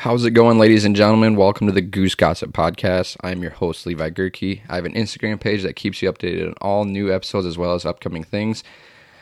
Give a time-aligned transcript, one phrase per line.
[0.00, 1.36] How's it going, ladies and gentlemen?
[1.36, 3.18] Welcome to the Goose Gossip Podcast.
[3.20, 4.62] I'm your host, Levi Gerke.
[4.66, 7.74] I have an Instagram page that keeps you updated on all new episodes as well
[7.74, 8.64] as upcoming things.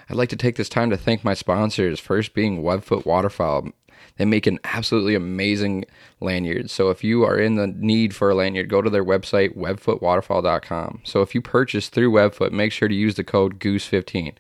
[0.09, 3.71] I'd like to take this time to thank my sponsors, first being Webfoot Waterfowl.
[4.19, 5.85] They make an absolutely amazing
[6.21, 6.71] lanyard.
[6.71, 11.01] So if you are in the need for a lanyard, go to their website, webfootwaterfowl.com.
[11.03, 14.35] So if you purchase through Webfoot, make sure to use the code GOOSE15.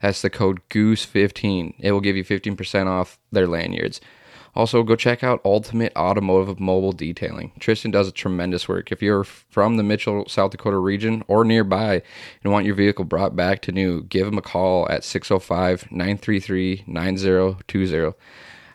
[0.00, 1.74] That's the code GOOSE15.
[1.80, 4.00] It will give you 15% off their lanyards.
[4.54, 7.52] Also, go check out Ultimate Automotive Mobile Detailing.
[7.60, 8.90] Tristan does a tremendous work.
[8.90, 12.02] If you're from the Mitchell, South Dakota region or nearby
[12.42, 16.84] and want your vehicle brought back to new, give him a call at 605 933
[16.86, 18.16] 9020.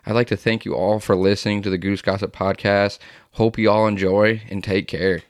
[0.06, 2.98] I'd like to thank you all for listening to the Goose Gossip Podcast.
[3.32, 5.22] Hope you all enjoy and take care.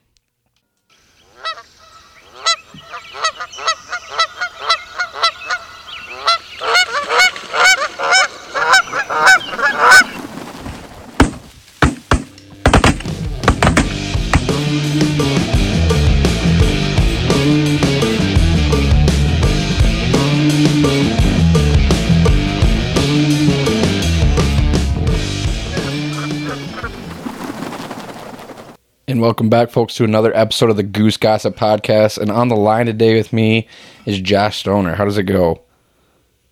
[29.08, 32.18] And welcome back, folks, to another episode of the Goose Gossip Podcast.
[32.18, 33.66] And on the line today with me
[34.04, 34.94] is Josh Stoner.
[34.94, 35.62] How does it go?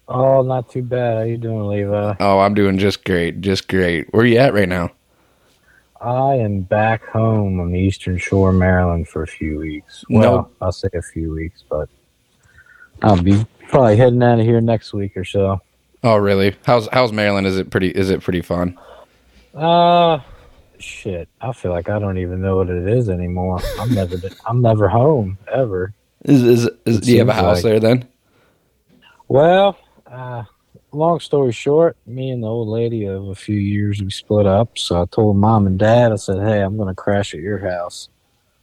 [0.08, 1.18] Oh, not too bad.
[1.18, 2.14] How you doing, Levi?
[2.18, 4.12] Oh, I'm doing just great, just great.
[4.12, 4.90] Where are you at right now?
[6.04, 10.04] I am back home on the Eastern Shore, Maryland, for a few weeks.
[10.10, 10.50] Well, No.
[10.60, 11.88] I'll say a few weeks, but
[13.02, 15.60] I'll be probably heading out of here next week or so.
[16.02, 16.54] Oh, really?
[16.66, 17.46] How's how's Maryland?
[17.46, 17.88] Is it pretty?
[17.88, 18.78] Is it pretty fun?
[19.54, 20.18] Uh
[20.78, 21.28] shit.
[21.40, 23.60] I feel like I don't even know what it is anymore.
[23.80, 25.94] I'm never been, I'm never home ever.
[26.26, 28.06] Is is, is do you have a house like- there then?
[29.28, 30.44] Well, uh,
[30.94, 34.78] long story short, me and the old lady of a few years we split up.
[34.78, 37.58] So I told mom and dad, I said, "Hey, I'm going to crash at your
[37.58, 38.08] house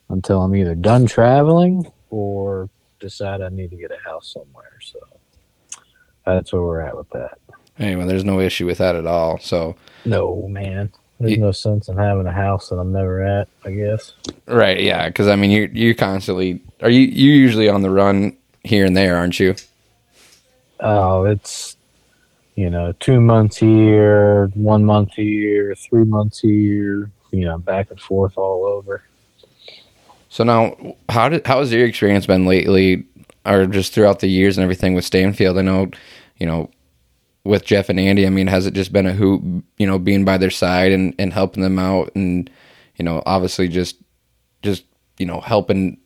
[0.09, 5.00] until I'm either done traveling or decide I need to get a house somewhere." So
[6.25, 7.38] that's where we're at with that.
[7.79, 9.39] Anyway, there's no issue with that at all.
[9.39, 9.75] So
[10.06, 13.47] No, man, there's no sense in having a house that I'm never at.
[13.66, 14.13] I guess.
[14.47, 18.38] right, yeah, because I mean, you you constantly are you you usually on the run
[18.63, 19.56] here and there, aren't you?
[20.79, 21.77] Oh, it's
[22.56, 27.12] you know two months here, one month here, three months here.
[27.31, 29.03] You know, back and forth all over.
[30.29, 33.06] So now, how did how has your experience been lately,
[33.45, 35.57] or just throughout the years and everything with Stanfield?
[35.57, 35.91] I know,
[36.38, 36.72] you know,
[37.44, 38.25] with Jeff and Andy.
[38.25, 39.41] I mean, has it just been a hoop,
[39.78, 42.50] you know, being by their side and and helping them out, and
[42.95, 43.97] you know, obviously just
[44.62, 44.85] just
[45.18, 45.97] you know helping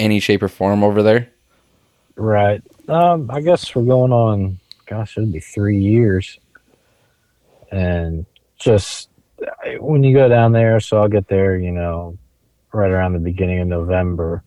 [0.00, 1.28] any shape or form over there?
[2.16, 2.62] Right.
[2.88, 6.38] Um, I guess we're going on, gosh, it'll be three years.
[7.70, 8.26] And
[8.58, 9.10] just
[9.80, 12.16] when you go down there, so I'll get there, you know,
[12.72, 14.42] right around the beginning of November.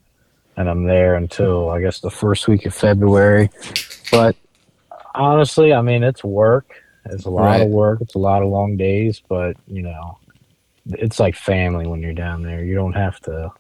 [0.57, 3.49] And I'm there until, I guess, the first week of February.
[4.11, 4.35] But
[5.15, 6.71] honestly, I mean, it's work.
[7.05, 7.61] It's a lot Right.
[7.61, 8.01] of work.
[8.01, 9.21] It's a lot of long days.
[9.27, 10.17] But, you know,
[10.87, 12.63] it's like family when you're down there.
[12.63, 13.51] You don't have to.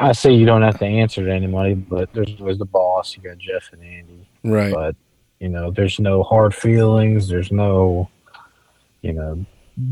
[0.00, 3.16] I say you don't have to answer to anybody, but there's always the boss.
[3.16, 4.72] You got Jeff and Andy, Right.
[4.72, 4.96] but
[5.40, 7.28] you know, there's no hard feelings.
[7.28, 8.08] There's no,
[9.02, 9.44] you know,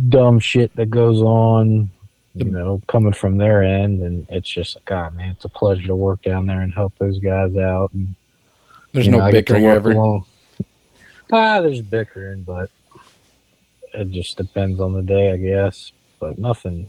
[0.09, 1.91] dumb shit that goes on.
[2.37, 5.95] You know, coming from their end, and it's just God, man, it's a pleasure to
[5.95, 7.93] work down there and help those guys out.
[7.93, 8.17] And,
[8.93, 9.93] There's no know, I get to bickering ever.
[9.93, 10.25] along-
[11.31, 12.71] Ah, there's bickering, but
[13.93, 15.93] it just depends on the day, I guess.
[16.19, 16.89] But nothing,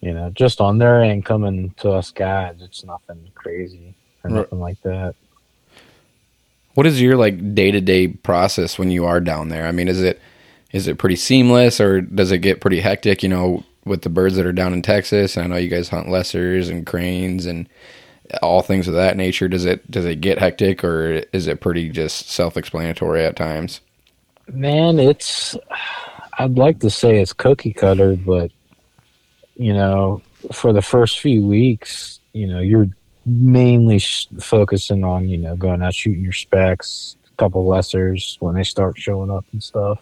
[0.00, 3.94] you know, just on their end coming to us guys, it's nothing crazy
[4.24, 4.36] or Right.
[4.38, 5.14] nothing like that.
[6.74, 9.66] What is your like day to day process when you are down there?
[9.66, 10.20] I mean, is it
[10.72, 13.22] is it pretty seamless or does it get pretty hectic?
[13.22, 16.08] You know, with the birds that are down in Texas, I know you guys hunt
[16.08, 17.68] lessers and cranes and
[18.42, 19.48] all things of that nature.
[19.48, 23.80] Does it does it get hectic or is it pretty just self explanatory at times?
[24.48, 25.56] Man, it's.
[26.38, 28.50] I'd like to say it's cookie cutter, but
[29.56, 30.22] you know,
[30.52, 32.88] for the first few weeks, you know, you're
[33.30, 38.54] mainly sh- focusing on you know going out shooting your specs, a couple lessers when
[38.54, 40.00] they start showing up and stuff.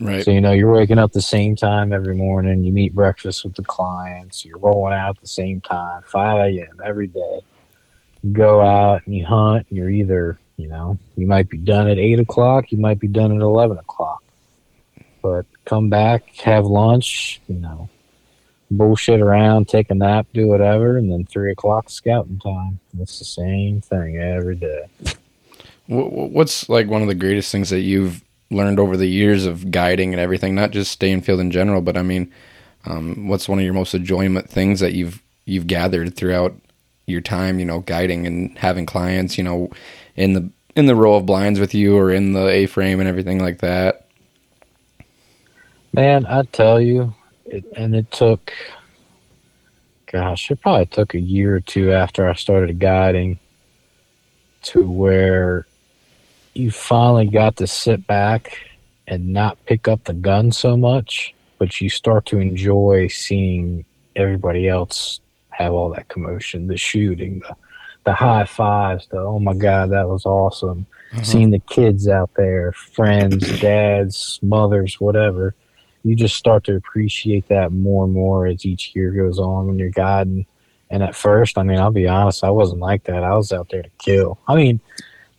[0.00, 0.24] Right.
[0.24, 2.64] So you know, you're waking up the same time every morning.
[2.64, 4.44] You meet breakfast with the clients.
[4.44, 6.80] You're rolling out at the same time, 5 a.m.
[6.84, 7.40] every day.
[8.22, 9.66] You go out and you hunt.
[9.68, 12.72] And you're either, you know, you might be done at eight o'clock.
[12.72, 14.22] You might be done at eleven o'clock.
[15.22, 17.40] But come back, have lunch.
[17.48, 17.88] You know,
[18.76, 22.80] bullshit around, take a nap, do whatever, and then three o'clock scouting time.
[23.00, 24.84] It's the same thing every day.
[25.88, 29.46] Wh- wh- What's like one of the greatest things that you've learned over the years
[29.46, 32.32] of guiding and everything, not just Stanfield in general, but I mean,
[32.86, 36.54] um, what's one of your most enjoyment things that you've you've gathered throughout
[37.06, 39.70] your time, you know, guiding and having clients, you know,
[40.16, 43.08] in the in the row of blinds with you or in the A frame and
[43.08, 44.06] everything like that?
[45.92, 47.14] Man, I tell you,
[47.54, 48.52] it, and it took,
[50.10, 53.38] gosh, it probably took a year or two after I started guiding
[54.62, 55.66] to where
[56.54, 58.58] you finally got to sit back
[59.06, 63.84] and not pick up the gun so much, but you start to enjoy seeing
[64.16, 67.56] everybody else have all that commotion, the shooting, the,
[68.04, 70.86] the high fives, the oh my god, that was awesome.
[71.12, 71.22] Uh-huh.
[71.22, 75.54] Seeing the kids out there, friends, dads, mothers, whatever.
[76.04, 79.78] You just start to appreciate that more and more as each year goes on when
[79.78, 80.46] you're guiding.
[80.90, 83.24] And at first, I mean, I'll be honest, I wasn't like that.
[83.24, 84.38] I was out there to kill.
[84.46, 84.80] I mean,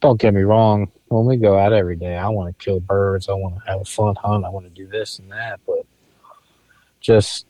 [0.01, 0.91] don't get me wrong.
[1.07, 3.29] When we go out every day, I want to kill birds.
[3.29, 4.43] I want to have a fun hunt.
[4.43, 5.59] I want to do this and that.
[5.67, 5.85] But
[6.99, 7.45] just,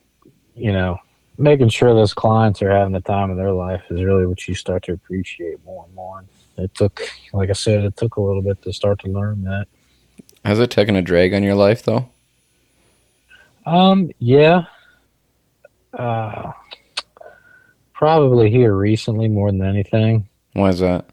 [0.53, 0.99] you know,
[1.37, 4.55] making sure those clients are having the time of their life is really what you
[4.55, 6.25] start to appreciate more and more.
[6.57, 7.01] It took,
[7.33, 9.67] like I said, it took a little bit to start to learn that.
[10.43, 12.09] Has it taken a drag on your life though?
[13.65, 14.65] Um, yeah.
[15.93, 16.51] Uh,
[17.93, 20.27] probably here recently more than anything.
[20.53, 21.05] Why is that?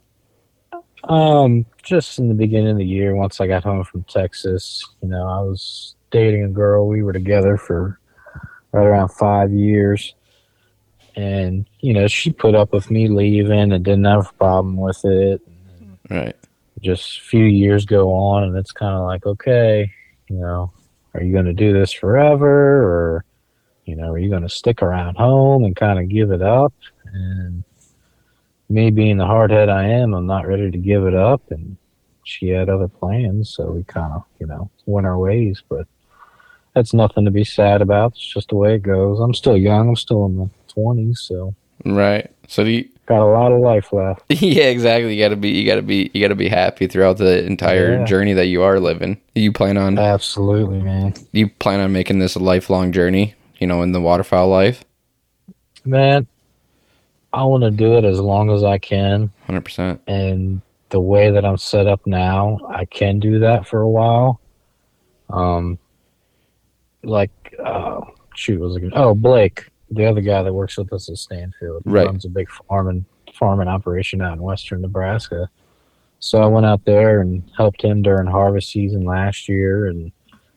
[1.04, 5.08] Um, just in the beginning of the year, once I got home from Texas, you
[5.08, 6.86] know, I was dating a girl.
[6.86, 7.98] We were together for
[8.72, 10.14] right around five years.
[11.16, 15.04] And, you know, she put up with me leaving and didn't have a problem with
[15.04, 15.40] it.
[16.08, 16.36] Right.
[16.80, 19.90] Just a few years go on, and it's kind of like, okay,
[20.28, 20.72] you know,
[21.14, 22.82] are you going to do this forever?
[22.82, 23.24] Or,
[23.84, 26.72] you know, are you going to stick around home and kind of give it up?
[27.04, 27.64] And
[28.68, 31.42] me being the hardhead I am, I'm not ready to give it up.
[31.50, 31.76] And
[32.24, 35.62] she had other plans, so we kind of, you know, went our ways.
[35.68, 35.86] But
[36.74, 38.12] that's nothing to be sad about.
[38.12, 39.20] It's just the way it goes.
[39.20, 39.88] I'm still young.
[39.88, 41.54] I'm still in the 20s, so
[41.84, 42.30] Right.
[42.48, 44.22] So do you, got a lot of life left.
[44.28, 45.14] yeah, exactly.
[45.14, 48.04] You gotta be, you gotta be, you gotta be happy throughout the entire Yeah.
[48.04, 49.20] journey that you are living.
[49.34, 51.14] You plan on, Absolutely, man.
[51.32, 54.84] you plan on making this a lifelong journey, you know, in the waterfowl life.
[55.84, 56.26] Man,
[57.32, 59.30] I want to do it as long as I can.
[59.46, 60.00] Hundred percent.
[60.06, 60.60] and
[60.90, 64.40] the way that I'm set up now, I can do that for a while.
[65.30, 65.78] Um,
[67.02, 67.30] like,
[67.64, 68.02] uh,
[68.34, 68.92] shoot, was it?
[68.94, 72.06] Oh, Blake, the other guy that works with us at Stanfield, Right.
[72.06, 73.04] runs a big farming
[73.34, 75.48] farming operation out in western Nebraska.
[76.20, 80.12] So I went out there and helped him during harvest season last year, and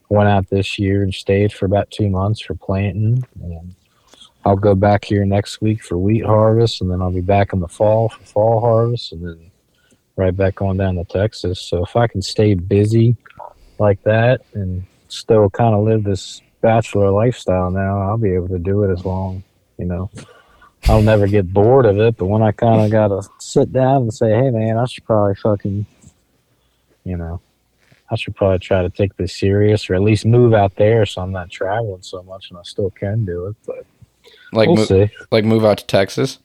[0.09, 3.23] went out this year and stayed for about two months for planting.
[3.41, 3.73] And
[4.43, 7.59] I'll go back here next week for wheat harvest, and then I'll be back in
[7.59, 9.51] the fall for fall harvest, and then
[10.17, 11.59] right back on down to Texas.
[11.61, 13.15] So if I can stay busy
[13.79, 18.59] like that and still kind of live this bachelor lifestyle now, I'll be able to
[18.59, 19.43] do it as long,
[19.77, 20.09] you know.
[20.87, 24.03] I'll never get bored of it, but when I kind of got to sit down
[24.03, 25.85] and say, hey, man, I should probably fucking,
[27.03, 27.41] you know,
[28.11, 31.21] I should probably try to take this serious or at least move out there so
[31.23, 33.85] I'm not traveling so much and I still can do it, but
[34.53, 36.37] Like, we'll mo- like move out to Texas.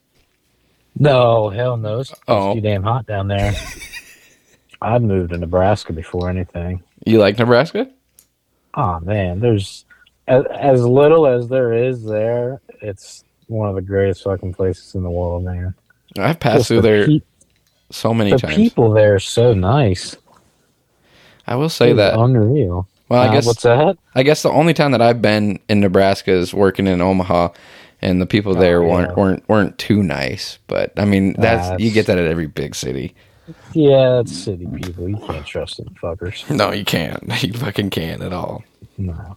[0.98, 2.00] No, hell no.
[2.00, 2.50] It's, Oh.
[2.52, 3.52] it's too damn hot down there.
[4.82, 6.82] I'd moved to Nebraska before anything.
[7.04, 7.90] You like Nebraska?
[8.74, 9.84] Oh man, there's
[10.30, 12.60] as, as little as there is there.
[12.80, 15.74] It's one of the greatest fucking places in the world, man.
[16.18, 17.20] I've passed Just through the there pe-
[17.90, 18.54] so many the times.
[18.56, 20.16] people there are so nice.
[21.46, 22.18] I will say It's that.
[22.18, 22.86] unreal.
[23.08, 23.98] Well, I Uh, guess what's that?
[24.14, 27.48] I guess the only time that I've been in Nebraska is working in Omaha,
[28.00, 28.92] and the people there Oh, yeah.
[28.94, 30.58] weren't weren't weren't too nice.
[30.68, 33.14] But I mean, that's you get that at every big city.
[33.72, 35.08] Yeah, it's city people.
[35.08, 36.48] You can't trust them fuckers.
[36.56, 37.20] No, you can't.
[37.42, 38.62] You fucking can't at all.
[38.96, 39.36] No,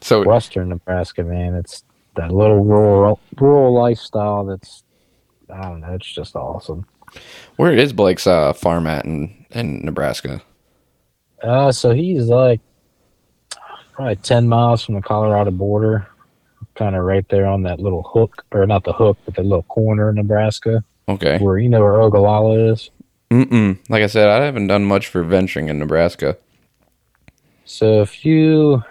[0.00, 1.54] So Western Nebraska, man.
[1.54, 1.84] It's
[2.16, 4.44] that little rural rural lifestyle.
[4.44, 4.82] That's
[5.52, 5.94] I don't know.
[5.94, 6.86] It's just awesome.
[7.56, 10.42] where is Blake's uh, farm at in in Nebraska?
[11.42, 12.60] Uh, so he's like
[13.92, 16.06] probably 10 miles from the Colorado border,
[16.74, 19.62] kind of right there on that little hook, or not the hook, but the little
[19.64, 21.38] corner in Nebraska, Okay.
[21.38, 22.90] where you know where Ogallala is.
[23.30, 23.78] Mm-mm.
[23.88, 26.36] Like I said, I haven't done much for venturing in Nebraska.
[27.64, 28.82] So if you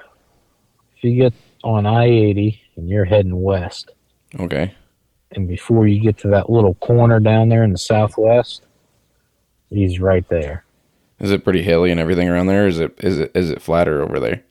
[1.05, 1.33] you get
[1.63, 3.91] on I-80 and you're heading west,
[4.39, 4.73] Okay.
[5.31, 8.63] and before you get to that little corner down there in the southwest,
[9.69, 10.63] he's right there.
[11.19, 12.65] Is it pretty hilly and everything around there?
[12.65, 14.43] Or is it is it is it flatter over there?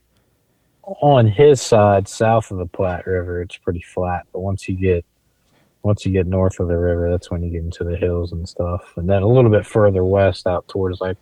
[0.86, 4.26] on his side, south of the Platte River, it's pretty flat.
[4.32, 5.04] But once you get
[5.82, 8.46] once you get north of the river, that's when you get into the hills and
[8.48, 8.92] stuff.
[8.96, 11.16] And then a little bit further west, out towards like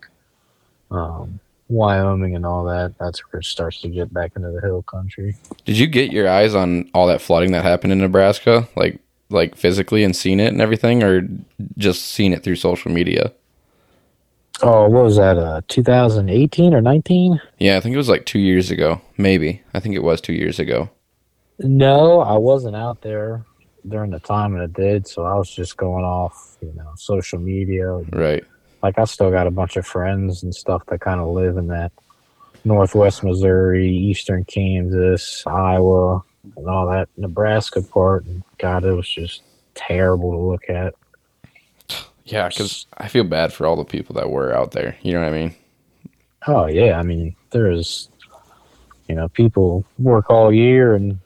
[0.90, 1.38] um,
[1.72, 2.94] Wyoming and all that.
[2.98, 5.36] That's where it starts to get back into the hill country.
[5.64, 9.00] Did you get your eyes on all that flooding that happened in Nebraska, like
[9.30, 11.26] like physically and seen it and everything, or
[11.78, 13.32] just seen it through social media?
[14.62, 15.38] Oh, what was that?
[15.38, 17.40] Uh, 2018 or 19?
[17.58, 19.00] Yeah, I think it was like two years ago.
[19.16, 20.90] Maybe I think it was two years ago.
[21.58, 23.44] No, I wasn't out there
[23.88, 27.38] during the time that it did, so I was just going off, you know, social
[27.38, 27.88] media.
[28.12, 28.44] Right.
[28.82, 31.68] Like I still got a bunch of friends and stuff that kind of live in
[31.68, 31.92] that
[32.64, 36.22] northwest Missouri, eastern Kansas, Iowa,
[36.56, 38.24] and all that Nebraska part.
[38.24, 39.42] And God, it was just
[39.74, 40.94] terrible to look at.
[42.24, 44.96] Yeah, because I feel bad for all the people that were out there.
[45.02, 45.54] You know what I mean?
[46.46, 48.08] Oh yeah, I mean there's,
[49.08, 51.18] you know, people work all year and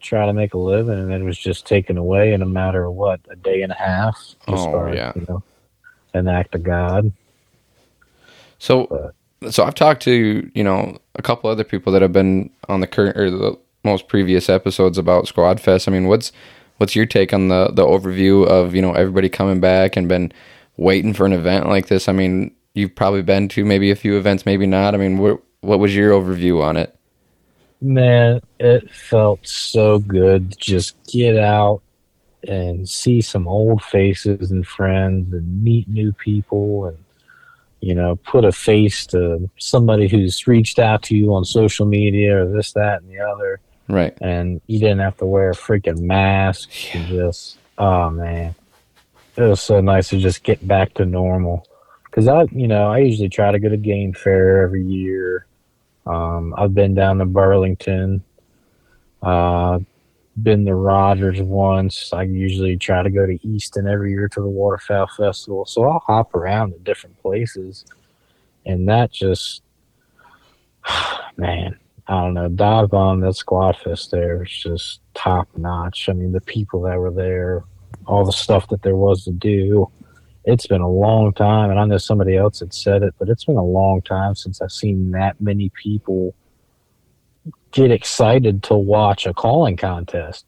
[0.00, 2.94] try to make a living, and it was just taken away in a matter of
[2.94, 4.34] what a day and a half.
[4.46, 5.12] Oh, yeah.
[5.14, 5.42] you know,
[6.18, 7.12] an act of God.
[8.58, 9.12] So,
[9.50, 12.86] so I've talked to you know a couple other people that have been on the
[12.86, 15.88] current or the most previous episodes about Squad Fest.
[15.88, 16.32] I mean, what's
[16.78, 20.32] what's your take on the the overview of you know everybody coming back and been
[20.76, 22.08] waiting for an event like this?
[22.08, 24.94] I mean, you've probably been to maybe a few events, maybe not.
[24.94, 26.94] I mean, what what was your overview on it?
[27.80, 31.80] Man, it felt so good to just get out
[32.48, 36.96] and see some old faces and friends and meet new people and
[37.80, 42.42] you know put a face to somebody who's reached out to you on social media
[42.42, 43.60] or this that and the other.
[43.90, 44.14] Right.
[44.20, 46.68] and you didn't have to wear a freaking mask.
[46.94, 48.54] And just oh man.
[49.36, 51.66] It was so nice to just get back to normal.
[52.04, 55.46] Because i you know i usually try to go to game fair every year.
[56.06, 58.24] Um, i've been down to burlington.
[59.22, 59.80] Uh,
[60.42, 64.48] been to rogers once i usually try to go to easton every year to the
[64.48, 67.84] waterfowl festival so i'll hop around to different places
[68.66, 69.62] and that just
[71.36, 71.78] man
[72.08, 76.08] I don't know, Dive Bomb that squad fest there was just top notch.
[76.08, 77.64] I mean, the people that were there,
[78.06, 79.90] all the stuff that there was to do.
[80.44, 83.44] It's been a long time, and I know somebody else had said it, but it's
[83.44, 86.34] been a long time since I've seen that many people
[87.72, 90.44] get excited to watch a calling contest.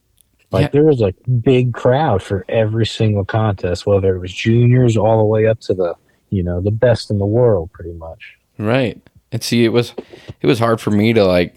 [0.53, 0.69] Like Yeah.
[0.73, 5.25] there was a big crowd for every single contest, whether it was juniors all the
[5.25, 5.95] way up to the,
[6.31, 8.37] you know, the best in the world, pretty much.
[8.59, 9.01] Right.
[9.33, 9.95] And see, it was
[10.41, 11.57] it was hard for me to like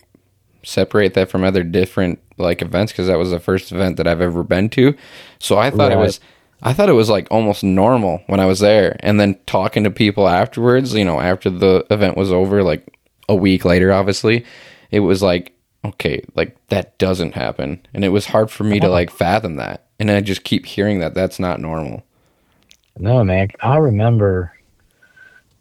[0.63, 4.21] separate that from other different like events because that was the first event that I've
[4.21, 4.95] ever been to.
[5.39, 6.19] So I thought it was
[6.61, 8.95] I thought it was like almost normal when I was there.
[9.01, 12.85] And then talking to people afterwards, you know, after the event was over, like
[13.27, 14.45] a week later, obviously,
[14.93, 17.83] it was like, okay, like that doesn't happen.
[17.95, 19.87] And it was hard for me to like fathom that.
[19.99, 22.03] And I just keep hearing that that's not normal.
[22.99, 23.49] No, man.
[23.61, 24.53] I remember,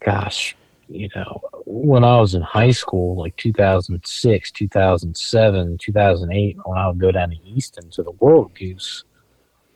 [0.05, 0.55] gosh,
[0.87, 6.99] you know, when I was in high school, like 2006, 2007, 2008, when I would
[6.99, 9.03] go down to Easton to the World Goose,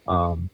[0.08, 0.52] um,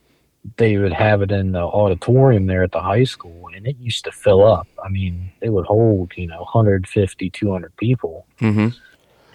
[0.57, 4.05] they would have it in the auditorium there at the high school, and it used
[4.05, 4.67] to fill up.
[4.83, 8.25] I mean, it would hold, you know, 150, 200 people.
[8.39, 8.69] Mm-hmm.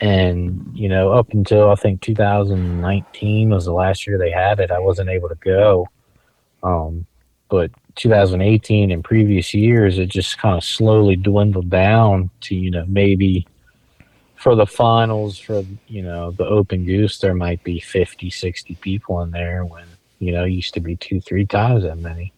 [0.01, 4.71] And, you know, up until I think 2019 was the last year they had it,
[4.71, 5.89] I wasn't able to go.
[6.63, 7.07] Um,
[7.49, 12.85] but 2018 and previous years, it just kind of slowly dwindled down to, you know,
[12.87, 13.47] maybe
[14.37, 19.21] for the finals, for, you know, the open goose, there might be 50, 60 people
[19.23, 19.85] in there when,
[20.21, 22.33] you know, used to be two, three times that many.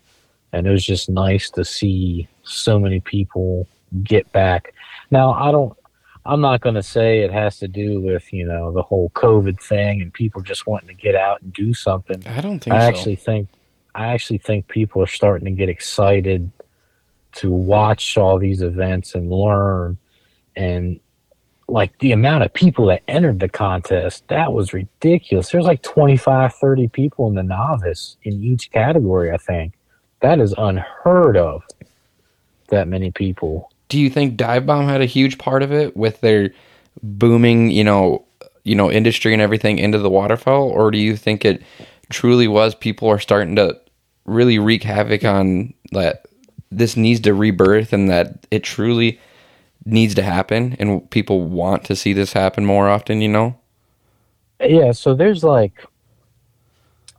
[0.52, 3.68] And it was just nice to see so many people
[4.02, 4.72] get back.
[5.10, 5.76] Now, I don't,
[6.26, 9.60] I'm not going to say it has to do with, you know, the whole COVID
[9.60, 12.22] thing and people just wanting to get out and do something.
[12.26, 12.88] I don't think I so.
[12.88, 13.48] actually think
[13.94, 16.50] I actually think people are starting to get excited
[17.32, 19.98] to watch all these events and learn
[20.56, 21.00] and
[21.68, 26.52] like the amount of people that entered the contest that was ridiculous there's like 25
[26.54, 29.74] 30 people in the novice in each category i think
[30.20, 31.62] that is unheard of
[32.68, 36.20] that many people do you think dive bomb had a huge part of it with
[36.22, 36.50] their
[37.02, 38.24] booming you know
[38.64, 40.70] you know industry and everything into the waterfowl?
[40.70, 41.62] Or do you think it
[42.08, 43.78] truly was people are starting to
[44.24, 46.26] really wreak havoc on that
[46.70, 49.20] this needs to rebirth and that it truly
[49.84, 53.56] needs to happen and people want to see this happen more often you know?
[54.60, 55.84] Yeah, so there's like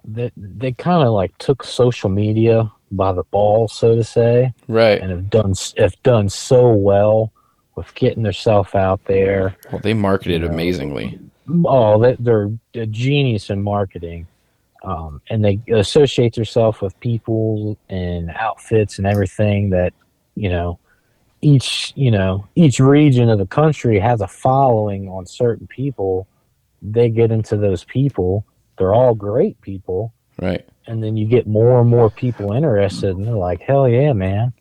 [0.05, 5.01] they they kind of like took social media by the ball, so to say, right
[5.01, 7.31] and have done have done so well
[7.75, 9.55] with getting themselves out there.
[9.71, 10.49] well they marketed Yeah.
[10.49, 11.19] amazingly
[11.65, 14.27] Oh, they, they're a genius in marketing,
[14.83, 19.93] um, and they associate themselves with people and outfits and everything that
[20.35, 20.79] you know
[21.41, 26.27] each you know each region of the country has a following on certain people
[26.81, 28.45] they get into those people
[28.81, 30.11] they're all great people.
[30.41, 30.67] Right.
[30.87, 34.53] and then you get more and more people interested and they're like hell yeah man.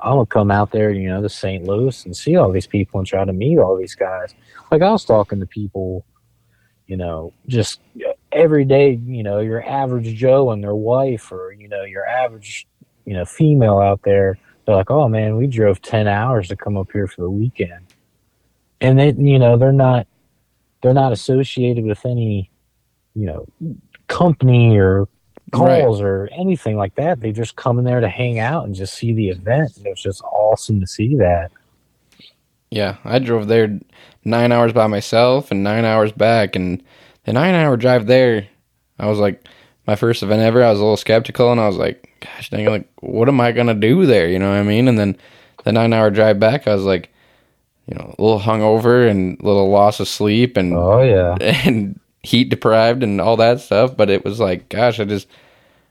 [0.00, 2.98] I'm gonna come out there you know to st louis and see all these people
[2.98, 4.34] and try to meet all these guys.
[4.72, 6.04] Like i was talking to people
[6.88, 11.52] you know just uh, every day you know your average joe and their wife or
[11.52, 12.66] you know your average
[13.04, 14.38] you know female out there.
[14.66, 17.84] They're like oh man we drove 10 hours to come up here for the weekend.
[18.80, 20.08] And they you know they're not
[20.82, 22.50] they're not associated with any
[23.18, 23.46] you know
[24.06, 25.08] company or
[25.50, 25.80] Right.
[25.80, 28.94] calls or anything like that they just come in there to hang out and just
[28.94, 31.50] see the event and was just awesome to see that
[32.70, 33.80] Yeah, I drove there
[34.24, 36.82] nine hours by myself and nine hours back, and
[37.24, 38.46] the nine hour drive there,
[38.98, 39.42] I was like,
[39.86, 40.62] my first event ever.
[40.62, 43.52] I was a little skeptical, and I was like, gosh dang, like, what am I
[43.52, 44.28] gonna do there?
[44.28, 44.86] You know what I mean?
[44.86, 45.16] And then
[45.64, 47.08] the nine hour drive back, I was like,
[47.86, 51.98] you know, a little hungover and a little loss of sleep, and oh yeah and
[52.28, 53.96] heat deprived and all that stuff.
[53.96, 55.26] But it was like, gosh, I just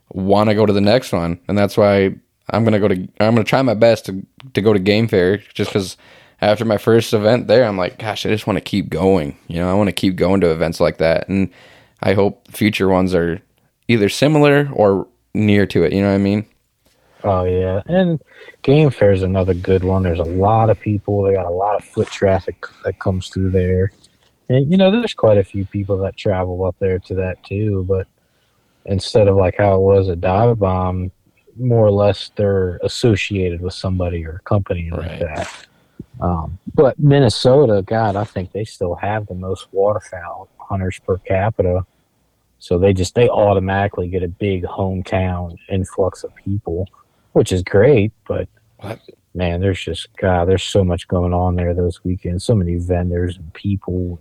[0.10, 2.15] want to go to the next one, and that's why
[2.50, 2.96] I'm gonna go to.
[3.20, 5.98] I'm gonna try my best to to go to Game Fair, just because
[6.41, 9.38] after my first event there, I'm like, gosh, I just want to keep going.
[9.48, 11.50] You know, I want to keep going to events like that, and
[12.03, 13.41] I hope future ones are
[13.88, 15.94] either similar or near to it.
[15.94, 16.46] You know what I mean?
[17.24, 18.22] Oh yeah, and
[18.62, 20.03] Game Fair is another good one.
[20.03, 21.24] There's a lot of people.
[21.24, 23.91] They got a lot of foot traffic that comes through there,
[24.50, 27.86] and you know there's quite a few people that travel up there to that too.
[27.88, 28.08] But
[28.86, 31.12] instead of like how it was at Dive Bomb,
[31.58, 35.20] more or less they're associated with somebody or a company like Right.
[35.20, 35.68] that.
[36.20, 41.86] Um, but Minnesota, God, I think they still have the most waterfowl hunters per capita.
[42.60, 46.88] So they just they automatically get a big hometown influx of people,
[47.34, 48.13] which is great.
[48.27, 49.00] But What?
[49.36, 52.44] man, there's just God, there's so much going on there those weekends.
[52.44, 54.20] So many vendors and people.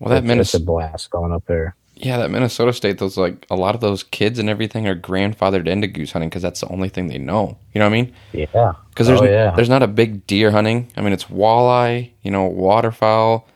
[0.00, 1.74] Well, that Minnesota, blast going up there.
[1.96, 5.66] yeah, that Minnesota state, those like a lot of those kids and everything are grandfathered
[5.66, 7.58] into goose hunting because that's the only thing they know.
[7.74, 8.14] You know what I mean?
[8.32, 9.50] Yeah, Because there's Oh, yeah.
[9.56, 10.88] there's not a big deer hunting.
[10.96, 13.48] I mean, it's walleye, you know, waterfowl,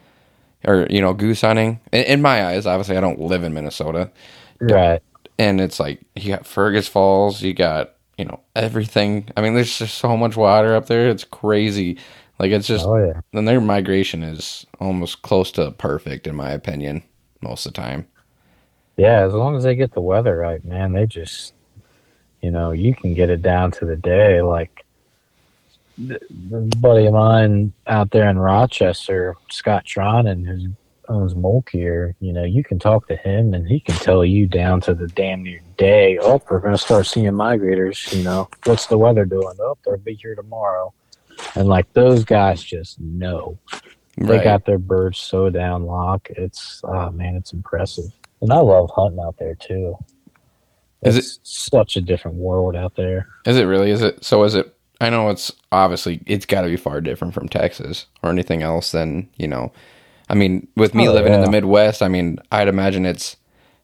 [0.64, 1.80] or you know, goose hunting.
[1.92, 4.10] In, in my eyes, obviously, I don't live in Minnesota,
[4.60, 5.00] right.
[5.38, 9.28] and it's like you got Fergus Falls, you got you know everything.
[9.36, 11.08] I mean, there's just so much water up there.
[11.08, 11.98] It's crazy.
[12.42, 16.50] Like it's just, Oh yeah, and their migration is almost close to perfect in my
[16.50, 17.04] opinion
[17.40, 18.08] most of the time.
[18.96, 19.24] yeah.
[19.24, 21.54] As long as they get the weather right, man, they just,
[22.40, 24.42] you know, you can get it down to the day.
[24.42, 24.84] Like,
[25.96, 30.72] buddy of mine out there in Rochester, Scott Tronin, who
[31.08, 34.80] owns Molkier, you know, you can talk to him and he can tell you down
[34.80, 36.18] to the damn near day.
[36.20, 38.12] Oh, we're going to start seeing migrators.
[38.12, 39.54] You know, what's the weather doing?
[39.60, 40.92] Oh, they'll be here tomorrow.
[41.56, 43.58] And like those guys just know.
[44.16, 44.44] They Right.
[44.44, 46.28] got their birds so down lock.
[46.30, 48.04] It's oh man, it's impressive.
[48.40, 49.96] And I love hunting out there too.
[51.02, 53.26] Is It's such a different world out there.
[53.46, 53.90] Is it really?
[53.90, 54.24] Is it?
[54.24, 54.74] So is it?
[55.00, 58.92] I know it's obviously it's got to be far different from Texas or anything else
[58.92, 59.72] than you know.
[60.28, 61.48] I mean, with me Oh, living in the.
[61.48, 63.36] Midwest, I mean, I'd imagine it's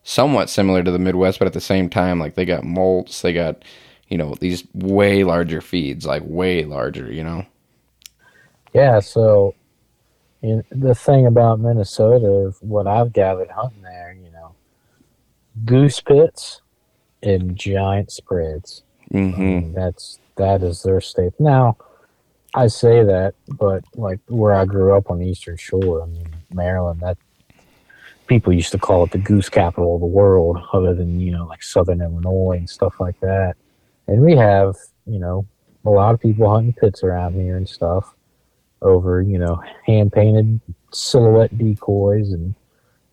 [0.05, 3.33] somewhat similar to the Midwest, but at the same time, like they got molts, they
[3.33, 3.65] got
[4.09, 7.13] you know these way larger feeds, like way larger.
[7.13, 7.47] You know.
[8.75, 9.55] Yeah, so
[10.43, 14.55] you the thing about Minnesota, what I've gathered hunting there, you know,
[15.65, 16.61] goose pits
[17.23, 18.83] and giant spreads.
[19.33, 21.33] I hmm mean, that's that is their state.
[21.39, 21.77] Now,
[22.55, 26.29] I say that, but like where I grew up on the Eastern Shore, I mean
[26.53, 27.19] Maryland, that
[28.27, 31.47] people used to call it the goose capital of the world, other than you know
[31.47, 33.57] like Southern Illinois and stuff like that.
[34.09, 34.75] And we have
[35.07, 35.47] you know
[35.85, 38.15] a lot of people hunting pits around here and stuff
[38.83, 40.61] over you know hand painted
[40.93, 42.55] silhouette decoys and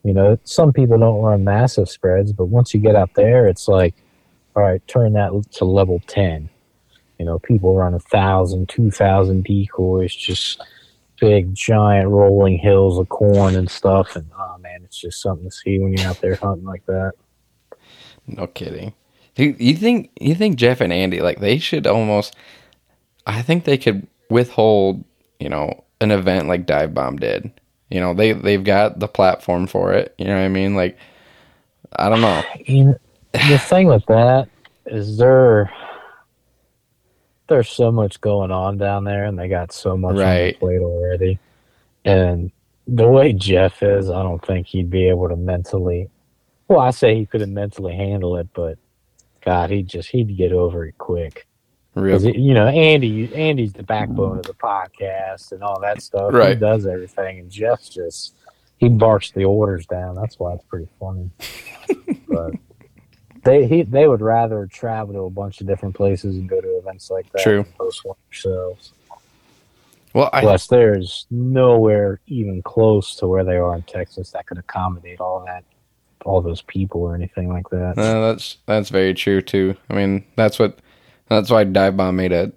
[0.04, 3.68] you know some people don't run massive spreads, but once you get out there, it's
[3.68, 3.94] like
[4.56, 6.50] all right, turn that to level 10.
[7.20, 10.62] You know, people run a thousand, two thousand decoys, just
[11.20, 14.16] big, giant rolling hills of corn and stuff.
[14.16, 17.14] And oh man, it's just something to see when you're out there hunting like that.
[18.28, 18.94] No kidding.
[19.36, 22.36] You, you think you think Jeff and Andy like they should almost?
[23.28, 25.04] I think they could withhold
[25.40, 27.52] you know an event like Dive Bomb did.
[27.90, 30.16] You know they they've got the platform for it.
[30.18, 30.76] You know what I mean?
[30.76, 30.98] Like
[31.98, 32.44] I don't know.
[32.66, 32.98] You know,
[33.34, 34.48] the thing with that
[34.86, 35.70] is there,
[37.48, 40.54] there's so much going on down there, and they got so much on Right.
[40.54, 41.40] the plate already.
[42.06, 42.52] And
[42.88, 46.10] the way Jeff is, I don't think he'd be able to mentally.
[46.68, 48.78] Well, I say he couldn't mentally handle it, but
[49.46, 51.48] God, he'd just he'd get over it quick.
[51.94, 52.16] Real.
[52.16, 56.34] 'Cause, you know, Andy, Andy's the backbone of the podcast and all that stuff.
[56.34, 56.50] Right.
[56.50, 58.36] He does everything, and Jeff just
[58.78, 60.16] he barks the orders down.
[60.16, 61.30] That's why it's pretty funny.
[62.28, 62.54] but
[63.46, 66.78] they he they would rather travel to a bunch of different places and go to
[66.80, 67.44] events like that.
[67.44, 67.64] True.
[67.78, 68.92] Post one themselves.
[70.14, 74.58] Well, I Plus, there's nowhere even close to where they are in Texas that could
[74.58, 75.64] accommodate all that,
[76.26, 77.98] all those people or anything like that.
[77.98, 79.76] Uh, that's that's very true too.
[79.90, 80.80] I mean, that's what
[81.30, 82.52] that's why Dive Bomb made a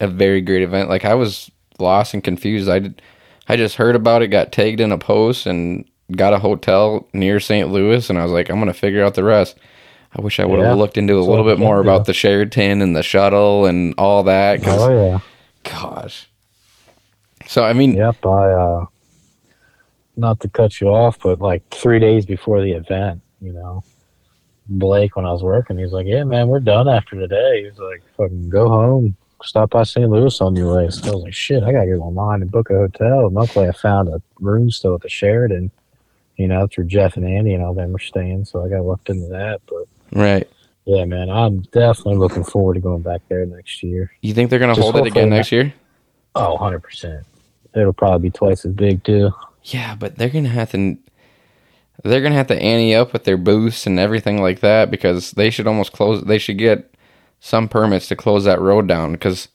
[0.00, 0.88] a very great event.
[0.88, 2.68] Like I was lost and confused.
[2.68, 3.02] I did,
[3.48, 5.84] I just heard about it, got tagged in a post, and
[6.16, 7.68] got a hotel near St.
[7.70, 9.56] Louis, and I was like, I'm gonna figure out the rest.
[10.16, 10.74] I wish I would have Yeah.
[10.74, 14.24] looked into a That's little bit more about the Sheraton and the shuttle and all
[14.24, 14.60] that.
[14.62, 15.20] 'cause, oh yeah.
[15.62, 16.28] gosh.
[17.46, 18.86] So I mean, Yep, I uh
[20.16, 23.82] not to cut you off, but like three days before the event, you know,
[24.68, 27.62] Blake when I was working, he's like, Yeah, man, we're done after today.
[27.62, 30.08] He was like, Fucking go home, stop by St.
[30.08, 30.90] Louis on your way.
[30.90, 33.26] So I was like, Shit, I gotta get online and book a hotel.
[33.26, 35.70] And luckily I found a room still at the Sheraton,
[36.36, 39.10] you know, through Jeff and Andy and all them were staying, so I got looked
[39.10, 39.60] into that.
[39.66, 40.48] But right?
[40.84, 44.12] yeah, man, I'm definitely looking forward to going back there next year.
[44.22, 45.74] You think they're gonna Just hold it again next year?
[46.34, 47.24] Oh, 100%.
[47.74, 49.32] It'll probably be twice as big too.
[49.64, 50.96] Yeah, but they're gonna have to
[52.02, 55.50] they're gonna have to ante up with their booths and everything like that because they
[55.50, 56.22] should almost close.
[56.22, 56.94] They should get
[57.40, 59.48] some permits to close that road down because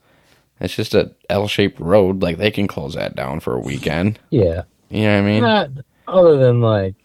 [0.60, 2.22] it's just a L-shaped road.
[2.22, 4.20] Like they can close that down for a weekend.
[4.30, 4.64] Yeah.
[4.90, 5.42] You know what I mean?
[5.42, 5.70] Not
[6.08, 6.96] other than like,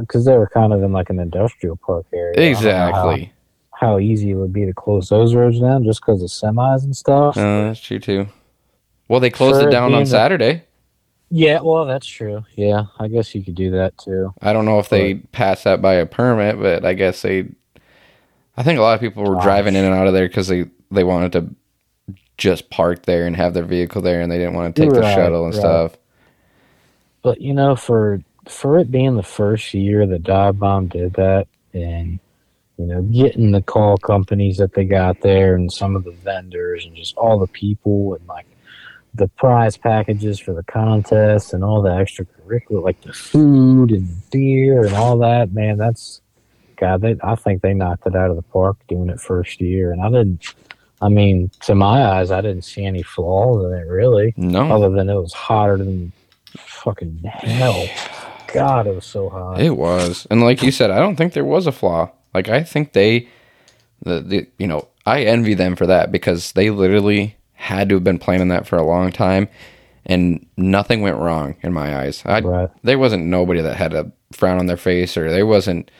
[0.00, 2.32] because they were kind of in like an industrial park area.
[2.32, 3.32] I don't know exactly.
[3.70, 6.84] How, how easy it would be to close those roads down just because of semis
[6.84, 7.36] and stuff.
[7.36, 8.28] Uh, that's true too.
[9.08, 10.64] Well, they closed For it down on Saturday.
[11.30, 12.44] Yeah, well, that's true.
[12.56, 14.32] Yeah, I guess you could do that too.
[14.40, 17.48] I don't know if they passed that by a permit, but I guess they.
[18.56, 19.44] I think a lot of people were Gosh.
[19.44, 21.54] driving in and out of there because they they wanted to
[22.38, 25.02] just park there and have their vehicle there, and they didn't want to take the
[25.14, 25.60] shuttle and right.
[25.60, 25.98] stuff.
[27.22, 31.46] But you know, for for it being the first year that Dive Bomb did that,
[31.74, 32.18] and
[32.78, 36.86] you know, getting the call companies that they got there, and some of the vendors,
[36.86, 38.46] and just all the people, and like
[39.14, 44.84] the prize packages for the contest, and all the extracurricular, like the food and beer
[44.84, 45.52] and all that.
[45.52, 46.20] Man, that's
[46.76, 47.00] God.
[47.00, 50.00] They, I think they knocked it out of the park doing it first year, and
[50.00, 50.54] I didn't.
[51.00, 54.90] I mean, to my eyes, I didn't see any flaws in it really No, other
[54.90, 56.12] than it was hotter than
[56.56, 57.86] fucking hell.
[58.52, 59.60] God, it was so hot.
[59.60, 62.10] it was, and like you said, I don't think there was a flaw.
[62.34, 63.28] Like I think they,
[64.02, 68.04] the, the you know, I envy them for that because they literally had to have
[68.04, 69.48] been planning that for a long time,
[70.06, 72.22] and nothing went wrong in my eyes.
[72.24, 72.70] I Right.
[72.82, 75.90] there wasn't nobody that had a frown on their face or there wasn't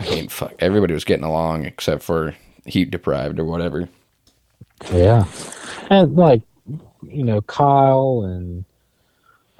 [0.00, 2.34] I mean fuck everybody was getting along except for
[2.66, 3.88] heat deprived or whatever.
[4.92, 5.24] Yeah.
[5.90, 6.42] And like,
[7.02, 8.64] you know, Kyle and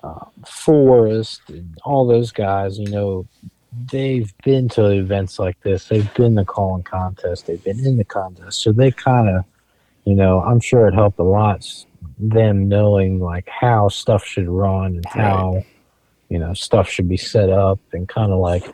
[0.02, 3.26] uh, Forrest and all those guys, you know,
[3.90, 5.88] they've been to events like this.
[5.88, 7.46] They've been to the calling contest.
[7.46, 8.62] They've been in the contest.
[8.62, 9.44] So they kind of,
[10.04, 11.66] you know, I'm sure it helped a lot
[12.18, 15.64] them knowing like how stuff should run and how,
[16.28, 18.64] you know, stuff should be set up and kind of like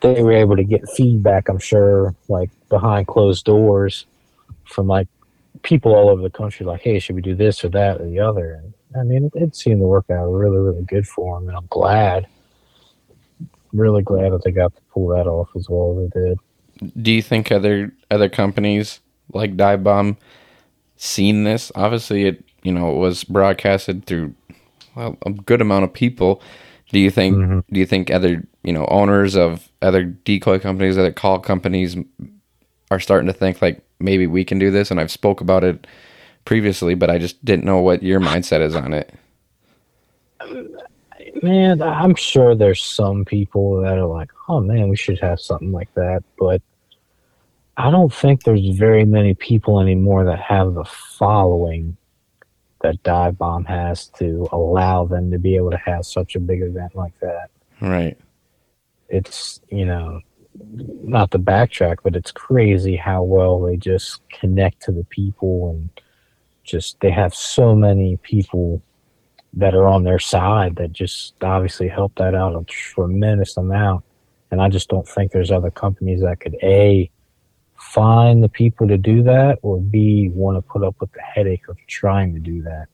[0.00, 4.06] they were able to get feedback, I'm sure, like behind closed doors
[4.64, 5.08] from like
[5.62, 8.18] people all over the country like, hey, should we do this or that or the
[8.18, 8.54] other?
[8.54, 11.56] And I mean, it, it seemed to work out really, really good for them, and
[11.56, 12.26] I'm glad,
[13.72, 16.38] really glad that they got to pull that off as well as they did.
[17.02, 19.00] Do you think other other companies
[19.32, 20.16] like Dive Bomb
[20.98, 21.72] seen this?
[21.74, 24.34] Obviously it you know, it was broadcasted through
[24.96, 26.42] well, a good amount of people.
[26.90, 27.64] Do you think Mhm.
[27.72, 31.96] do you think other, you know, owners of other decoy companies, other call companies
[32.90, 35.86] are starting to think like maybe we can do this and I've spoke about it
[36.44, 39.12] previously, but I just didn't know what your mindset is on it.
[41.42, 45.72] Man, I'm sure there's some people that are like, oh man, we should have something
[45.72, 46.62] like that, but
[47.78, 51.96] I don't think there's very many people anymore that have the following
[52.82, 56.60] that Dive Bomb has to allow them to be able to have such a big
[56.60, 57.50] event like that.
[57.80, 58.18] Right.
[59.08, 60.20] it's you know
[61.04, 65.88] not the backtrack but it's crazy how well they just connect to the people and
[66.64, 68.82] just they have so many people
[69.52, 74.04] that are on their side that just obviously help that out a tremendous amount
[74.50, 77.08] and i just don't think there's other companies that could a
[77.92, 81.66] find the people to do that or b want to put up with the headache
[81.68, 82.86] of trying to do that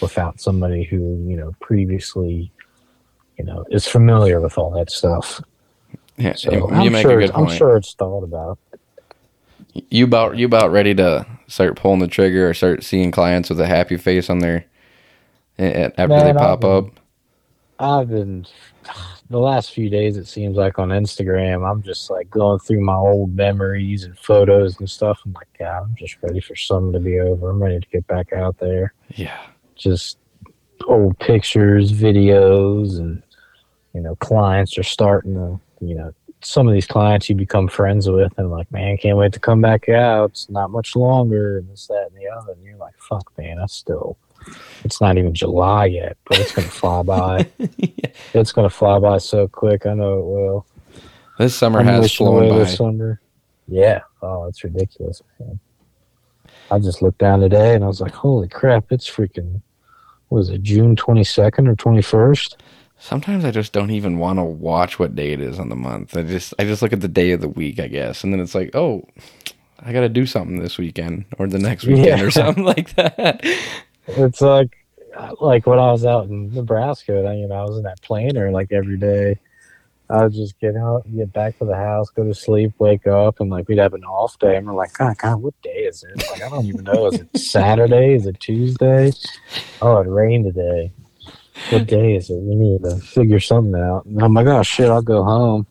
[0.00, 0.96] without somebody who
[1.28, 2.50] you know previously
[3.38, 5.40] you know is familiar with all that stuff
[6.16, 8.58] Yeah, so you I'm make sure a it's- good I'm sure it's thought about.
[9.90, 13.58] You about you about ready to start pulling the trigger or start seeing clients with
[13.60, 14.66] a happy face on their
[15.58, 17.00] after Man, they pop I've up?
[17.78, 18.44] I've been
[19.32, 20.16] the last few days.
[20.16, 24.78] It seems like on Instagram, I'm just like going through my old memories and photos
[24.78, 25.20] and stuff.
[25.24, 27.50] I'm like, God, I'm just ready for summer to be over.
[27.50, 28.94] I'm ready to get back out there.
[29.08, 29.40] Yeah.
[29.74, 30.18] Just
[30.86, 33.22] old pictures, videos, and
[33.94, 36.12] you know, clients are starting to, you know,
[36.44, 39.60] some of these clients you become friends with, and like, man, can't wait to come
[39.60, 40.30] back out.
[40.30, 42.52] It's not much longer, and this, that, and the other.
[42.52, 44.16] And you're like, fuck, man, I still.
[44.84, 47.46] It's not even July yet, but it's gonna fly by.
[48.34, 49.86] It's gonna fly by so quick.
[49.86, 50.66] I know it will.
[51.38, 52.58] This summer I'm has flown by.
[52.58, 53.20] this summer.
[53.68, 54.00] Yeah.
[54.22, 55.58] Oh, it's ridiculous, man.
[56.70, 58.90] I just looked down today and I was like, "Holy crap!
[58.90, 59.60] It's freaking."
[60.30, 62.62] Was it June twenty second or twenty first?
[62.98, 66.16] Sometimes I just don't even want to watch what day it is on the month.
[66.16, 68.40] I just I just look at the day of the week, I guess, and then
[68.40, 69.06] it's like, oh,
[69.80, 72.22] I got to do something this weekend or the next weekend Yeah.
[72.22, 73.44] or something like that.
[74.08, 74.70] It's like,
[75.40, 78.50] like when I was out in Nebraska, I- you know, I was in that planer
[78.50, 79.38] like every day.
[80.10, 83.40] I would just get out, get back to the house, go to sleep, wake up,
[83.40, 84.56] and like we'd have an off day.
[84.56, 86.22] And we're like, God, God, what day is it?
[86.28, 87.06] Like, I don't even know.
[87.06, 88.14] Is it Saturday?
[88.14, 89.10] Is it Tuesday?
[89.80, 90.92] Oh, it rained today.
[91.70, 92.34] What day is it?
[92.36, 94.04] We need to figure something out.
[94.04, 95.66] And I'm like, oh shit, I'll go home.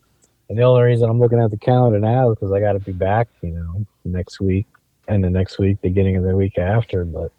[0.49, 2.79] And the only reason I'm looking at the calendar now is because I got to
[2.79, 4.65] be back, you know, next week
[5.07, 7.05] and the next week, beginning of the week after.
[7.05, 7.31] But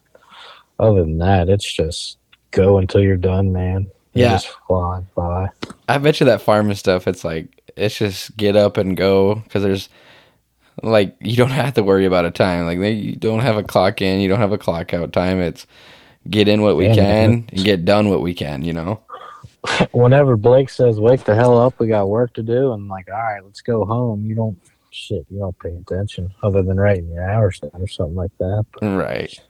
[0.79, 2.19] other than that, it's just
[2.51, 3.91] go until you're done, man.
[4.15, 4.33] Yeah.
[4.33, 5.49] just flies by.
[5.89, 9.63] I bet you that farming stuff, it's like it's just get up and go because
[9.63, 9.89] there's
[10.83, 12.67] like you don't have to worry about a time.
[12.67, 15.41] Like they, you don't have a clock in, you don't have a clock out time.
[15.41, 15.67] It's
[16.29, 17.31] get in what we Yeah, can man.
[17.53, 18.63] and get done what we can.
[18.65, 19.01] You know.
[19.93, 23.15] Whenever Blake says, "Wake the hell up, we got work to do," I'm like, "All
[23.17, 24.59] right, let's go home." You don't
[24.91, 25.25] shit.
[25.31, 28.67] You don't pay attention other than writing your hours down or something like that.
[28.73, 29.41] But Right.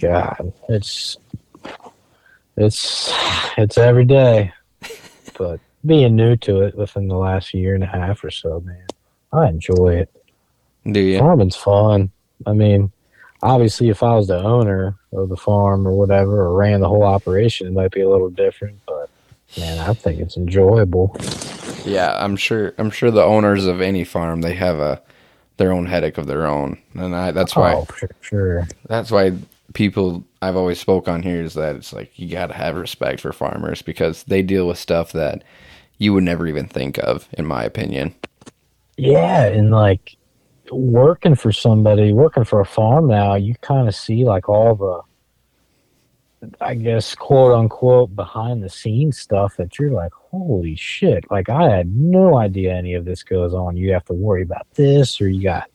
[0.00, 1.16] God, it's
[2.56, 3.12] it's
[3.56, 4.52] it's every day.
[5.38, 8.84] But being new to it within the last year and a half or so, man,
[9.32, 10.10] I enjoy it.
[10.90, 11.20] Do you?
[11.20, 12.10] Farming's fun.
[12.44, 12.90] I mean,
[13.40, 17.04] obviously, if I was the owner of the farm or whatever, or ran the whole
[17.04, 18.80] operation, it might be a little different.
[18.84, 19.10] But
[19.56, 21.16] man, I think it's enjoyable.
[21.84, 22.74] Yeah, I'm sure.
[22.78, 25.00] I'm sure the owners of any farm they have a
[25.56, 27.86] their own headache of their own, and I that's why Oh,
[28.22, 28.66] sure.
[28.88, 29.34] that's why
[29.78, 33.20] people I've always spoke on here is that it's like you got to have respect
[33.20, 35.44] for farmers because they deal with stuff that
[35.98, 38.12] you would never even think of, in my opinion.
[38.96, 40.16] Yeah, and like
[40.72, 46.48] working for somebody, working for a farm now, you kind of see like all the,
[46.60, 51.24] I guess, quote unquote, behind the scenes stuff that you're like, holy shit.
[51.30, 53.76] Like, I had no idea any of this goes on.
[53.76, 55.70] You have to worry about this, or you got,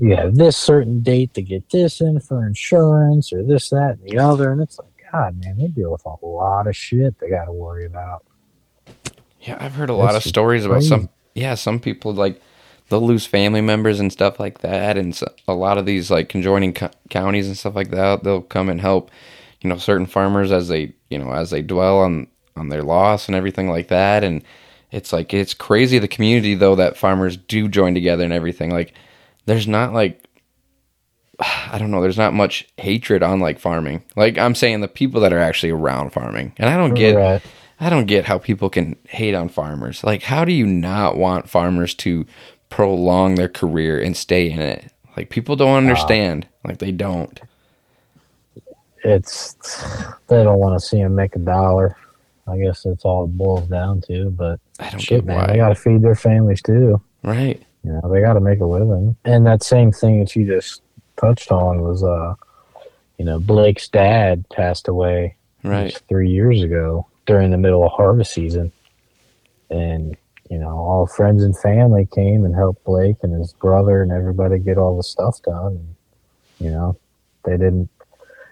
[0.00, 4.04] you have this certain date to get this in for insurance, or this, that, and
[4.04, 4.52] the other.
[4.52, 7.52] And it's like, God, man, they deal with a lot of shit they got to
[7.52, 8.24] worry about.
[9.40, 11.08] Yeah, I've heard a lot of That's stories about some.
[11.34, 12.42] Yeah, some people like
[12.88, 16.28] they'll lose family members and stuff like that, and so, a lot of these like
[16.28, 18.24] conjoining co- counties and stuff like that.
[18.24, 19.10] They'll come and help,
[19.60, 23.28] you know, certain farmers as they, you know, as they dwell on on their loss
[23.28, 24.24] and everything like that.
[24.24, 24.42] And
[24.90, 28.70] it's like it's crazy the community though that farmers do join together and everything.
[28.70, 28.94] Like,
[29.48, 30.28] there's not like
[31.40, 32.00] I don't know.
[32.00, 34.02] There's not much hatred on like farming.
[34.16, 37.16] Like I'm saying, the people that are actually around farming, and I don't get.
[37.16, 37.42] Right.
[37.80, 40.02] I don't get how people can hate on farmers.
[40.02, 42.26] Like, how do you not want farmers to
[42.70, 44.92] prolong their career and stay in it?
[45.16, 46.48] Like, people don't uh, understand.
[46.64, 47.40] like, they don't.
[49.04, 49.54] it's
[50.26, 51.96] they don't want to see them make a dollar.
[52.48, 54.30] I guess that's all it boils down to.
[54.30, 55.46] But I don't shit, get man, why.
[55.46, 57.00] they got to feed their families too.
[57.22, 57.62] right.
[57.88, 59.16] You know, they got to make a living.
[59.24, 60.82] And that same thing that you just
[61.16, 62.34] touched on was, uh,
[63.16, 65.98] you know, Blake's dad passed away Right.
[66.06, 68.72] three years ago during the middle of harvest season,
[69.70, 70.18] and
[70.50, 74.58] you know, all friends and family came and helped Blake and his brother and everybody
[74.58, 75.72] get all the stuff done.
[75.72, 75.94] And,
[76.58, 76.98] you know,
[77.44, 77.88] they didn't.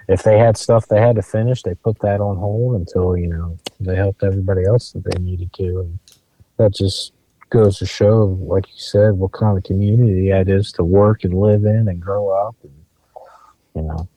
[0.08, 3.26] If they had stuff they had to finish, they put that on hold until you
[3.26, 5.98] know they helped everybody else that they needed to, and
[6.56, 7.12] that just
[7.56, 11.34] goes to show, like you said, what kind of community that is to work and
[11.34, 12.72] live in and grow up, and
[13.74, 14.08] you know,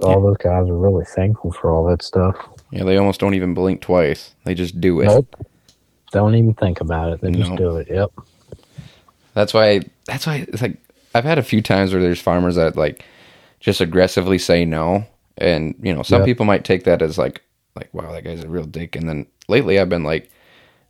[0.00, 2.36] all those guys are really thankful for all that stuff.
[2.70, 4.34] Yeah, they almost don't even blink twice.
[4.44, 5.06] They just do it.
[5.06, 5.46] Nope.
[6.10, 7.20] Don't even think about it.
[7.20, 7.88] They just do it.
[7.90, 8.12] Yep.
[9.34, 9.80] That's why.
[10.06, 10.46] That's why.
[10.48, 10.76] It's like
[11.14, 13.04] I've had a few times where there's farmers that like
[13.60, 15.06] just aggressively say no,
[15.38, 16.26] and you know, some Yeah.
[16.26, 17.42] people might take that as like,
[17.74, 18.96] like, wow, that guy's a real dick.
[18.96, 20.30] And then lately, I've been like,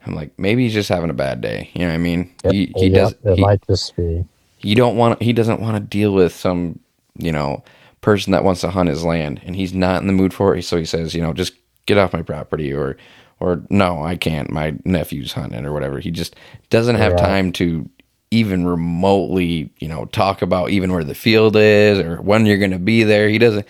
[0.06, 1.70] I'm like, maybe he's just having a bad day.
[1.74, 2.34] You know what I mean?
[2.44, 2.56] Yep.
[2.56, 2.90] He he Yep.
[2.90, 3.14] does.
[3.24, 4.26] It He, might just be.
[4.62, 6.80] you don't want he doesn't want to deal with some
[7.18, 7.62] you know
[8.02, 10.62] person that wants to hunt his land and he's not in the mood for it
[10.64, 11.54] so he says you know just
[11.86, 12.96] get off my property or
[13.40, 16.36] or no i can't my nephew's hunting or whatever he just
[16.70, 17.16] doesn't have Right.
[17.16, 17.88] time to
[18.30, 22.70] even remotely you know talk about even where the field is or when you're going
[22.72, 23.66] to be there he doesn't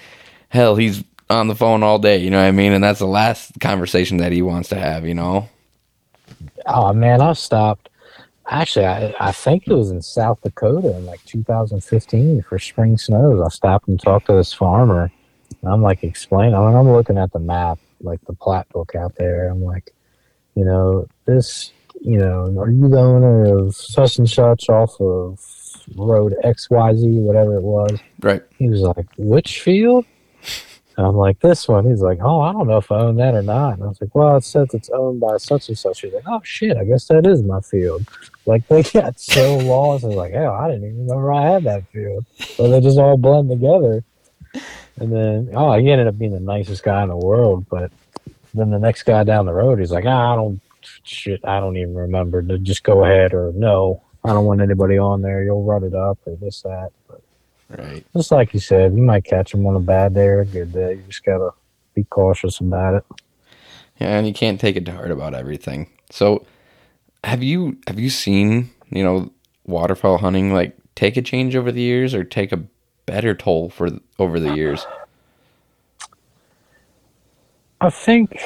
[0.51, 3.07] hell he's on the phone all day you know what i mean and that's the
[3.07, 5.49] last conversation that he wants to have you know
[6.67, 7.89] Oh man, I stopped.
[8.47, 13.41] Actually, I, I think it was in South Dakota in like 2015 for spring snows.
[13.41, 15.13] I stopped and talked to this farmer.
[15.63, 16.55] And I'm like, explain.
[16.55, 19.49] I mean, I'm looking at the map, like the plat book out there.
[19.49, 19.95] I'm like,
[20.55, 25.41] you know, this, you know, are you the owner of such and such off of
[25.97, 27.99] road XYZ, whatever it was?
[28.21, 30.05] right He was like, which field?
[30.97, 31.89] And I'm like, this one.
[31.89, 33.75] He's like, oh, I don't know if I own that or not.
[33.75, 36.03] And I was like, well, it says it's owned by such and such.
[36.03, 38.07] He's like, oh, shit, I guess that is my field.
[38.45, 40.03] Like, they got so lost.
[40.03, 42.27] I was like, hell, I didn't even remember I had that field.
[42.41, 44.03] So they just all blend together.
[44.97, 47.67] And then, oh, he ended up being the nicest guy in the world.
[47.71, 47.93] But
[48.53, 50.61] then the next guy down the road, he's like, ah, I don't,
[51.05, 52.43] shit, I don't even remember.
[52.43, 55.45] To just go ahead or no, I don't want anybody on there.
[55.45, 56.91] You'll run it up or this, that.
[57.09, 57.22] But
[57.79, 60.47] right just like you said, you might catch them on a bad day or a
[60.47, 60.95] good day.
[60.95, 61.51] You just gotta
[61.95, 63.05] be cautious about it.
[63.99, 65.89] Yeah, and you can't take it to heart about everything.
[66.11, 66.45] So,
[67.25, 69.31] have you have you seen you know
[69.67, 72.63] waterfowl hunting like take a change over the years or take a
[73.07, 74.87] better toll for over the years?
[77.81, 78.41] I think,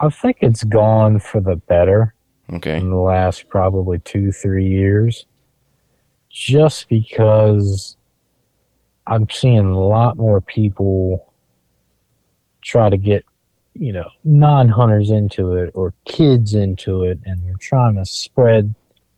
[0.00, 2.14] I think it's gone for the better
[2.52, 5.24] Okay, in the last probably two, three years,
[6.32, 7.96] just because
[9.06, 11.32] I'm seeing a lot more people
[12.62, 13.24] try to get,
[13.74, 18.74] you know, non-hunters into it or kids into it, and they're trying to spread,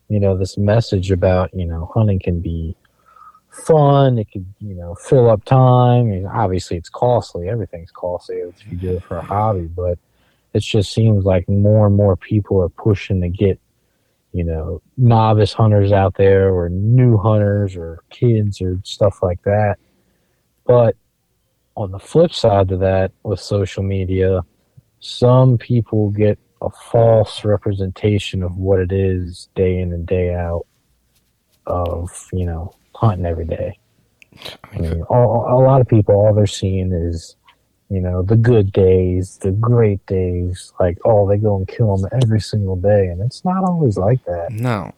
[0.09, 2.75] you know, this message about, you know, hunting can be
[3.49, 4.17] fun.
[4.17, 6.11] It could, you know, fill up time.
[6.11, 7.47] And obviously, it's costly.
[7.47, 9.97] Everything's costly if you do it for a hobby, but
[10.53, 13.59] it just seems like more and more people are pushing to get,
[14.35, 19.77] you know, novice hunters out there or new hunters or kids or stuff like that.
[20.65, 20.97] But
[21.77, 24.41] on the flip side to that, with social media,
[24.99, 30.65] some people get a false representation of what it is day in and day out
[31.65, 33.79] of, you know, hunting every day.
[34.73, 37.37] I mean, all, a lot of people, all they're seeing is,
[37.89, 40.73] you know, the good days, the great days.
[40.79, 44.23] Like, oh, they go and kill them every single day, and it's not always like
[44.25, 44.51] that.
[44.51, 44.91] no,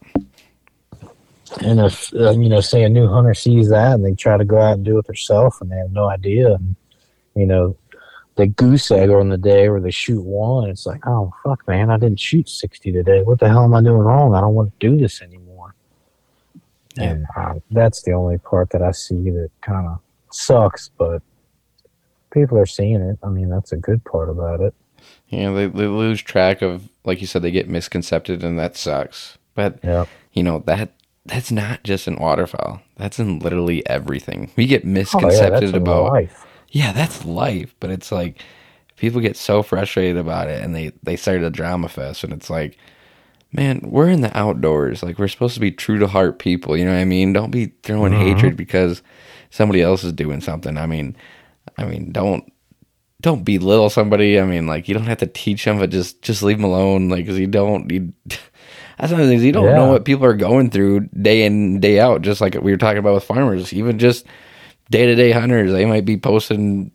[1.62, 4.46] And if uh, you know, say a new hunter sees that and they try to
[4.46, 6.76] go out and do it themselves, and they have no idea, and
[7.36, 7.76] you know,
[8.36, 11.90] they goose egg on the day where they shoot one, it's like, oh fuck, man,
[11.90, 13.22] I didn't shoot sixty today.
[13.22, 14.34] What the hell am I doing wrong?
[14.34, 15.76] I don't want to do this anymore.
[16.96, 17.04] Yeah.
[17.04, 20.00] And uh, that's the only part that I see that kind of
[20.32, 21.22] sucks, but
[22.32, 23.18] people are seeing it.
[23.24, 24.74] I mean, that's a good part about it.
[25.30, 29.38] yeah, they they lose track of like you said they get misconcepted and that sucks.
[29.56, 30.06] But Yeah.
[30.34, 30.92] you know that
[31.26, 32.82] that's not just in waterfowl.
[32.96, 34.52] That's in literally everything.
[34.56, 36.46] We get Oh, yeah, misconcepted that's in about life.
[36.70, 37.76] yeah, that's life.
[37.80, 38.42] But it's like
[38.96, 42.50] people get so frustrated about it and they, they start a drama fest and it's
[42.50, 42.78] like,
[43.52, 45.04] man, we're in the outdoors.
[45.04, 47.34] Like we're supposed to be true to heart people, you know what I mean?
[47.34, 48.20] Don't be throwing Mhm.
[48.22, 49.02] hatred because
[49.50, 50.78] somebody else is doing something.
[50.78, 51.16] I mean
[51.78, 52.52] I mean, don't
[53.22, 54.40] don't belittle somebody.
[54.40, 57.10] I mean, like you don't have to teach them, but just just leave them alone.
[57.10, 57.90] Like, cause you don't.
[57.92, 58.14] You,
[58.98, 61.80] that's one of the things you don't know what people are going through day in
[61.80, 62.22] day out.
[62.22, 64.26] Just like we were talking about with farmers, even just
[64.90, 66.92] day to day hunters, they might be posting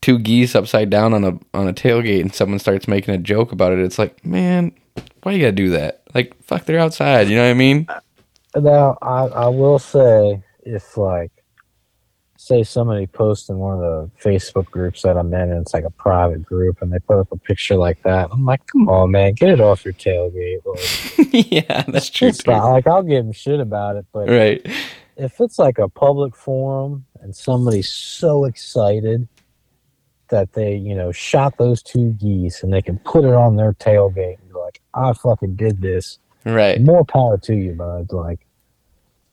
[0.00, 3.52] two geese upside down on a on a tailgate, and someone starts making a joke
[3.52, 3.78] about it.
[3.78, 4.72] It's like, man,
[5.22, 6.02] why you gotta do that?
[6.14, 7.28] Like, fuck, they're outside.
[7.28, 7.86] You know what I mean?
[8.54, 11.32] Now, I, I will say, if like,
[12.46, 15.84] say somebody posts in one of the Facebook groups that I'm in, and it's like
[15.84, 19.12] a private group, and they put up a picture like that, I'm like, come on,
[19.12, 20.58] man, get it off your tailgate.
[20.66, 22.28] Like, yeah, that's true.
[22.28, 24.66] it's not, like, I'll give them shit about it, but Right.
[25.16, 29.28] if it's like a public forum and somebody's so excited
[30.30, 33.74] that they, you know, shot those two geese and they can put it on their
[33.74, 36.80] tailgate and be like, I fucking did this Right.
[36.80, 38.12] more power to you, bud.
[38.12, 38.40] Like,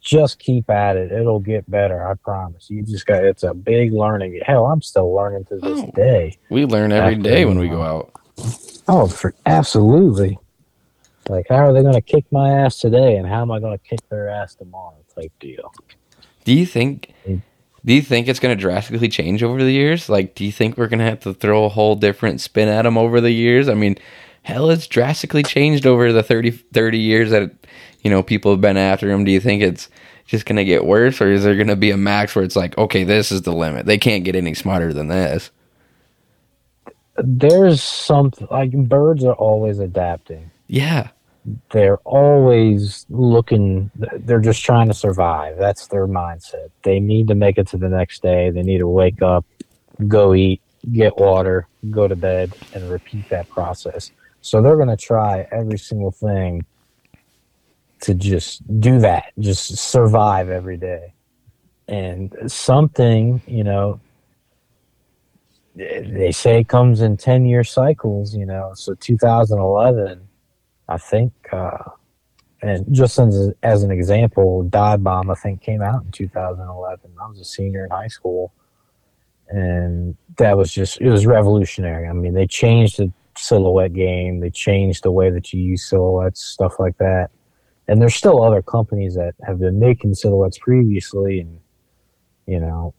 [0.02, 1.12] just keep at it.
[1.12, 2.08] It'll get better.
[2.08, 2.70] I promise.
[2.70, 3.24] You just got.
[3.24, 4.39] It's a big learning.
[4.45, 5.91] Hell, I'm still learning to this Oh.
[5.95, 6.38] day.
[6.50, 8.12] We learn every After, day when we go out.
[8.88, 10.39] Oh, for absolutely.
[11.28, 13.78] Like, how are they going to kick my ass today, and how am I going
[13.78, 14.95] to kick their ass tomorrow?
[15.14, 15.72] Type deal.
[16.43, 17.14] Do you think?
[17.28, 17.41] Mm.
[17.86, 20.10] Do you think it's going to drastically change over the years?
[20.10, 22.82] Like, do you think we're going to have to throw a whole different spin at
[22.82, 23.70] them over the years?
[23.70, 23.97] I mean,
[24.50, 27.52] hell, it's drastically changed over the 30, 30 years that
[28.02, 29.24] you know people have been after him.
[29.24, 29.89] Do you think it's
[30.26, 32.56] just going to get worse, or is there going to be a max where it's
[32.56, 33.86] like, okay, this is the limit?
[33.86, 35.52] They can't get any smarter than this.
[37.18, 40.52] There's something like birds are always adapting.
[40.68, 41.10] Yeah,
[41.72, 47.58] they're always looking they're just trying to survive that's their mindset they need to make
[47.58, 49.45] it to the next day they need to wake up
[50.08, 54.12] go eat get water go to bed and repeat that process
[54.42, 56.66] so they're going to try every single thing
[58.02, 61.14] to just do that just survive every day
[61.88, 64.00] and something you know
[65.76, 70.30] they say it comes in 10 year cycles you know so 2011
[70.90, 71.78] I think, uh,
[72.64, 77.12] and just as, as an example, Dive Bomb, I think, came out in 2011.
[77.22, 78.52] I was a senior in high school.
[79.50, 82.08] And that was just, it was revolutionary.
[82.08, 86.44] I mean, they changed the silhouette game, they changed the way that you use silhouettes,
[86.44, 87.30] stuff like that.
[87.88, 91.60] And there's still other companies that have been making silhouettes previously and,
[92.46, 92.94] you know,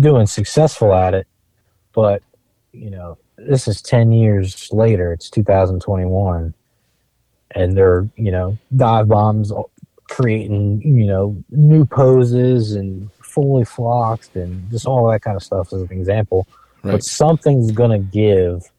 [0.00, 1.26] doing successful at it.
[1.94, 2.22] But,
[2.72, 6.52] you know, this is 10 years later, it's 2021
[7.56, 9.62] and they're you know dive bombs uh,
[10.08, 15.72] creating you know new poses and fully flocked and just all that kind of stuff
[15.72, 16.46] as an example
[16.82, 16.92] right.
[16.92, 18.70] but something's gonna give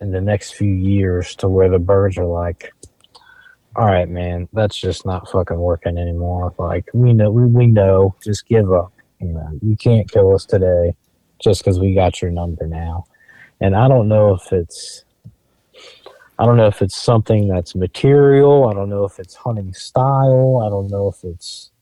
[0.00, 2.72] in the next few years to where the birds are like
[3.76, 8.14] all right man that's just not fucking working anymore like we know we, we know
[8.24, 10.94] just give up you know you can't kill us today
[11.42, 13.04] just because we got your number now
[13.60, 15.04] and i don't know if it's
[16.40, 18.68] I don't know if it's something that's material.
[18.68, 20.62] I don't know if it's hunting style.
[20.64, 21.72] I don't know if it's,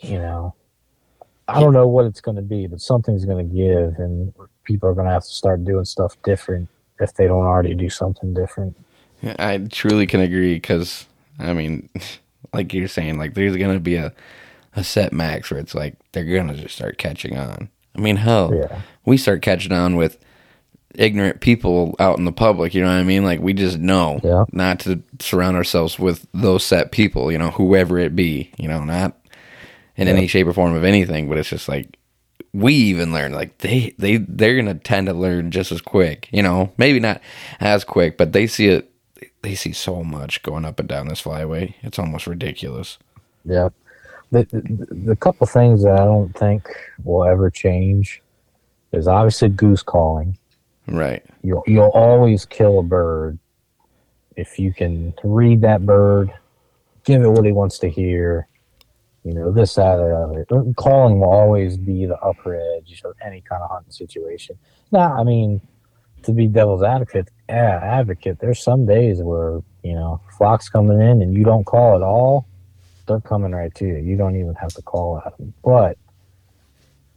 [0.00, 0.54] you know,
[1.48, 4.32] I don't know what it's going to be, but something's going to give, and
[4.62, 6.68] people are going to have to start doing stuff different
[7.00, 8.76] if they don't already do something different.
[9.22, 11.06] I truly can agree because,
[11.38, 11.88] I mean,
[12.52, 14.12] like you're saying, like there's going to be a,
[14.74, 17.68] a set max where it's like they're going to just start catching on.
[17.96, 18.82] I mean, hell, yeah.
[19.04, 20.18] we start catching on with
[20.94, 22.74] ignorant people out in the public.
[22.74, 23.24] You know what I mean?
[23.24, 24.44] Like we just know yeah.
[24.52, 27.32] not to surround ourselves with those set people.
[27.32, 28.50] You know, whoever it be.
[28.58, 29.16] You know, not
[29.96, 30.14] in yeah.
[30.14, 31.28] any shape or form of anything.
[31.28, 31.98] But it's just like
[32.52, 33.32] we even learn.
[33.32, 36.28] Like they they they're gonna tend to learn just as quick.
[36.32, 37.20] You know, maybe not
[37.60, 38.90] as quick, but they see it.
[39.42, 41.74] They see so much going up and down this flyway.
[41.82, 42.98] It's almost ridiculous.
[43.44, 43.68] Yeah.
[44.32, 46.66] The, the, the couple things that I don't think
[47.04, 48.20] will ever change
[48.92, 50.36] is obviously goose calling
[50.88, 51.24] Right.
[51.42, 53.38] You'll you'll always kill a bird
[54.36, 56.32] if you can read that bird,
[57.04, 58.46] give it what he wants to hear.
[59.26, 60.46] You know, this, that, or other.
[60.76, 64.56] Calling will always be the upper edge of any kind of hunting situation.
[64.92, 65.60] Now, I mean,
[66.22, 71.22] to be devil's advocate, yeah, advocate, there's some days where, you know, flock's coming in
[71.22, 72.46] and you don't call at all,
[73.08, 73.96] they're coming right to you.
[73.96, 75.52] You don't even have to call at them.
[75.64, 75.98] But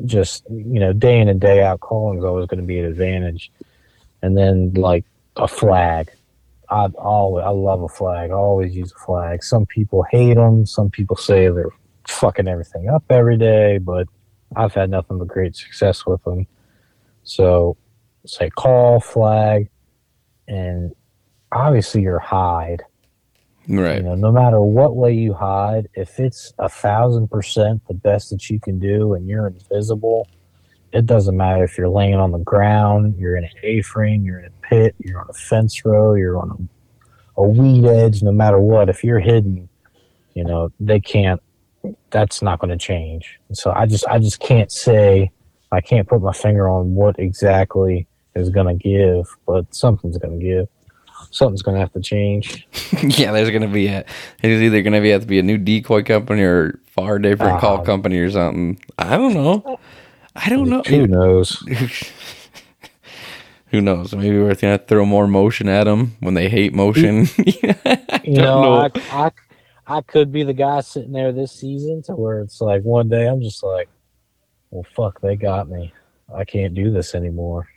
[0.06, 2.86] just you know day in and day out calling is always going to be an
[2.86, 3.52] advantage
[4.22, 5.06] and then like
[5.36, 6.10] a flag
[6.70, 10.66] i always i love a flag i always use a flag some people hate them
[10.66, 11.70] some people say they're
[12.10, 14.08] fucking everything up every day but
[14.56, 16.48] i've had nothing but great success with them.
[17.24, 17.78] So
[18.26, 19.70] say call flag
[20.48, 20.94] and
[21.52, 22.84] obviously your hide
[23.70, 23.98] Right.
[23.98, 28.32] You know, no matter what way you hide, if it's a thousand percent the best
[28.32, 30.28] that you can do and you're invisible,
[30.92, 34.46] it doesn't matter if you're laying on the ground, you're in an A-frame, you're in
[34.46, 36.50] a pit, you're on a fence row, you're on
[37.38, 39.70] a, a weed edge, no matter what, if you're hidden,
[40.34, 41.40] you know, they can't,
[42.12, 43.40] that's not going to change.
[43.54, 45.32] So I just, I just can't say,
[45.72, 50.40] I can't put my finger on what exactly is going to give, but something's going
[50.40, 50.68] to give
[51.32, 52.68] something's going to have to change.
[53.18, 54.06] yeah, there's going to be a.
[54.42, 57.58] It's either going to be have to be a new decoy company or far different
[57.58, 58.82] uh, call company or something.
[58.98, 59.80] I don't know.
[60.36, 60.84] I don't know.
[60.88, 61.64] Who knows?
[63.68, 64.16] Who knows?
[64.16, 67.28] Maybe we're going to throw more motion at them when they hate motion.
[67.38, 67.56] you
[68.42, 68.74] know, know.
[68.74, 69.32] I, I,
[69.90, 73.28] I could be the guy sitting there this season to where it's like one day
[73.28, 73.90] I'm just like,
[74.70, 75.94] well, fuck, they got me.
[76.34, 77.68] I can't do this anymore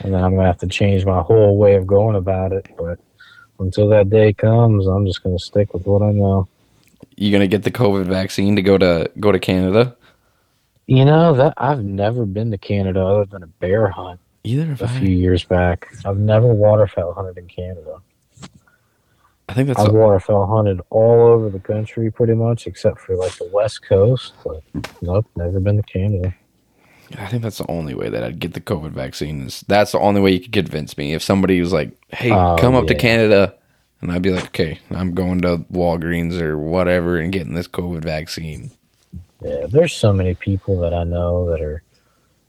[0.00, 2.68] and then I'm gonna have to change my whole way of going about it.
[2.76, 2.98] But
[3.58, 6.48] until that day comes, I'm just gonna stick with what I know.
[7.16, 9.96] You gonna get the COVID vaccine to go to go to Canada?
[10.86, 14.20] You know that I've never been to Canada other than a bear hunt.
[14.44, 14.98] Either a I.
[14.98, 15.88] few years back.
[16.04, 18.00] I've never waterfowl hunted in Canada.
[19.48, 19.80] I think that's.
[19.80, 23.82] I've a- waterfowl hunted all over the country, pretty much, except for like the West
[23.82, 24.34] Coast.
[24.44, 24.62] But
[25.02, 26.34] nope, never been to Canada.
[27.18, 29.46] I think that's the only way that I'd get the COVID vaccine.
[29.46, 31.14] Is that's the only way you could convince me.
[31.14, 32.94] If somebody was like, "Hey, Oh, come up to.
[32.94, 33.54] Canada,"
[34.02, 38.02] and I'd be like, "Okay, I'm going to Walgreens or whatever and getting this COVID
[38.02, 38.70] vaccine."
[39.42, 41.82] Yeah, there's so many people that I know that are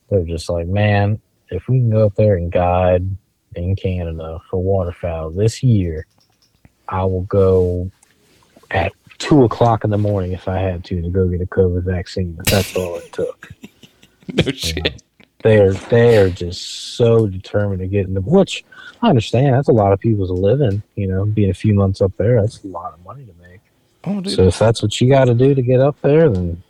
[0.10, 3.08] they're just like, man, if we can go up there and guide
[3.56, 6.06] in Canada for waterfowl this year,
[6.90, 7.90] I will go
[8.72, 11.84] at two o'clock in the morning if I had to to go get a COVID
[11.84, 12.38] vaccine.
[12.40, 13.52] If that's all it took.
[14.34, 15.04] no uh, shit.
[15.44, 18.66] They're they're just so determined to get in the which
[19.02, 19.54] I understand.
[19.54, 20.82] That's a lot of people's living.
[20.96, 23.62] You know, being a few months up there, that's a lot of money to make.
[24.04, 24.34] Oh, dude.
[24.34, 26.62] So if that's what you got to do to get up there, then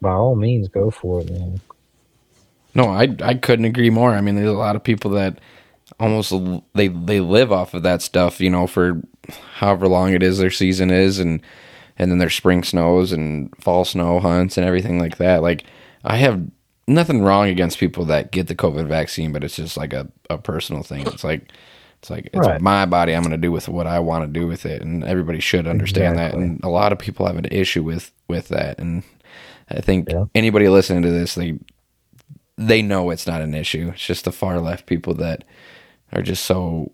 [0.00, 1.60] by all means, go for it, man.
[2.74, 4.12] No, I I couldn't agree more.
[4.12, 5.38] I mean, there's a lot of people that
[6.00, 6.32] almost
[6.74, 9.02] they they live off of that stuff, you know, for
[9.54, 11.40] however long it is their season is, and
[11.98, 15.42] and then their spring snows and fall snow hunts and everything like that.
[15.42, 15.64] Like
[16.04, 16.42] I have
[16.86, 20.38] nothing wrong against people that get the COVID vaccine, but it's just like a, a
[20.38, 21.06] personal thing.
[21.06, 21.52] It's like
[21.98, 22.60] it's like it's Right.
[22.60, 23.14] my body.
[23.14, 25.66] I'm going to do with what I want to do with it, and everybody should
[25.66, 26.34] understand that.
[26.34, 29.02] And a lot of people have an issue with with that, and
[29.68, 30.26] I think Yeah.
[30.34, 31.58] anybody listening to this, they
[32.56, 33.90] they know it's not an issue.
[33.94, 35.44] It's just the far left people that
[36.12, 36.90] are just so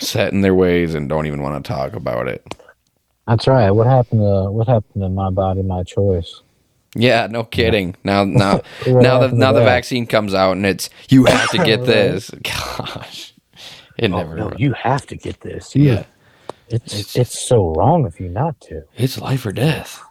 [0.00, 2.54] set in their ways and don't even want to talk about it.
[3.26, 3.70] That's right.
[3.70, 6.42] What happened to what happened to my body, my choice?
[6.94, 7.94] Yeah, no kidding.
[8.04, 11.84] Now, now, now the now the vaccine comes out and it's you have to get
[11.86, 12.30] this.
[12.42, 13.34] Gosh,
[13.98, 14.34] it Oh, never.
[14.36, 15.76] no, you have to get this.
[15.76, 16.04] Yeah,
[16.68, 18.82] it's, It's- it's so wrong of you not to.
[18.96, 20.02] it's life or death.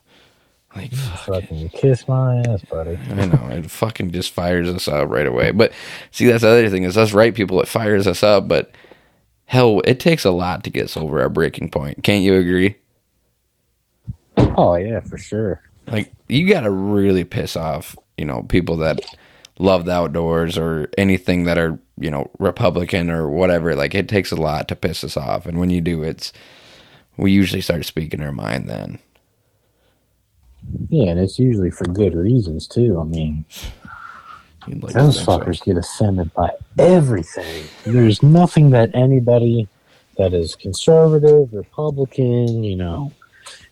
[0.78, 1.44] Like, fuck.
[1.44, 3.00] Fucking kiss my ass, buddy.
[3.12, 5.52] I know it fucking just fires us up right away.
[5.52, 5.74] But
[6.12, 7.62] see, that's the other thing is us right people.
[7.62, 8.72] It fires us up, but
[9.46, 12.04] hell, it takes a lot to get us over our breaking point.
[12.04, 12.78] Can't you agree?
[14.58, 15.62] Oh yeah, for sure.
[15.88, 19.00] like you got to really piss off you know people that
[19.60, 24.32] love the outdoors or anything that are you know republican or whatever like it takes
[24.32, 26.34] a lot to piss us off and when you do it's
[27.18, 29.00] we usually start speaking our mind then
[30.90, 33.00] Yeah, and it's usually for good reasons too.
[33.00, 33.46] I mean,
[34.68, 35.26] like those so.
[35.26, 37.66] fuckers get offended by everything.
[37.86, 39.68] There's nothing that anybody
[40.18, 43.14] that is conservative, Republican, you know,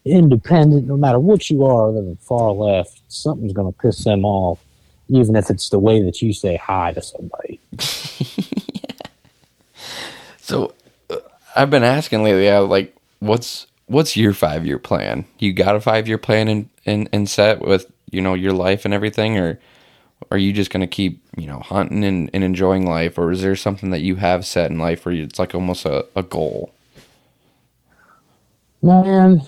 [0.06, 4.24] independent, no matter what you are, other than far left, something's going to piss them
[4.24, 4.60] off,
[5.10, 7.60] even if it's the way that you say hi to somebody.
[10.38, 10.74] so
[11.10, 11.18] uh,
[11.56, 15.82] i've been asking lately uh, like what's what's your five year plan you got a
[15.82, 19.60] five year plan in, in, in set with you know your life and everything or
[20.32, 23.56] are you just to keep you know hunting and, and enjoying life or is there
[23.56, 26.74] something that you have set in life where it's like almost a, a goal
[28.86, 29.42] Man,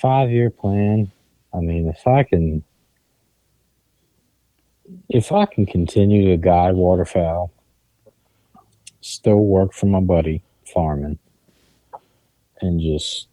[0.00, 1.12] five year plan.
[1.52, 2.64] I mean, if I can,
[5.10, 7.52] if I can continue to guide waterfowl,
[9.02, 11.18] still work for my buddy farming,
[12.62, 13.28] and just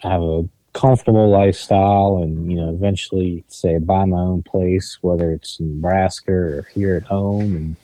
[0.00, 5.58] have a comfortable lifestyle, and you know, eventually say buy my own place, whether it's
[5.60, 7.76] in Nebraska or here at home and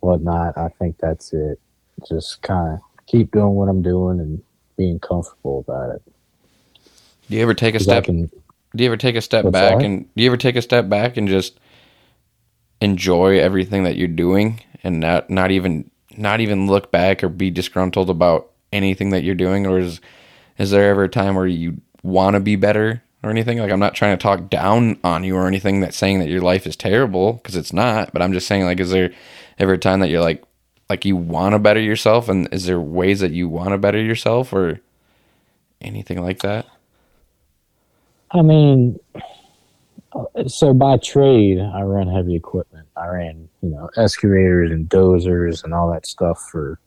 [0.00, 0.56] whatnot.
[0.56, 1.58] I think that's it.
[2.08, 4.42] Just kind of keep doing what I'm doing and
[4.76, 6.02] being comfortable about it.
[7.28, 8.30] do you ever take a step can,
[8.76, 9.84] do you ever take a step back that?
[9.84, 11.58] and do you ever take a step back and just
[12.80, 17.50] enjoy everything that you're doing and not not even not even look back or be
[17.50, 20.00] disgruntled about anything that you're doing or is
[20.58, 23.58] is there ever a time where you want to be better or anything?
[23.58, 26.42] Like i'm not trying to talk down on you or anything that's saying that your
[26.42, 29.12] life is terrible because it's not but i'm just saying like is there
[29.58, 30.44] ever a time that you're like
[30.88, 32.28] like you want to better yourself?
[32.28, 34.80] And is there ways that you want to better yourself or
[35.80, 36.66] anything like that?
[38.30, 38.98] I mean,
[40.46, 42.88] so by trade, I ran heavy equipment.
[42.96, 46.78] I ran, you know, excavators and dozers and all that stuff for,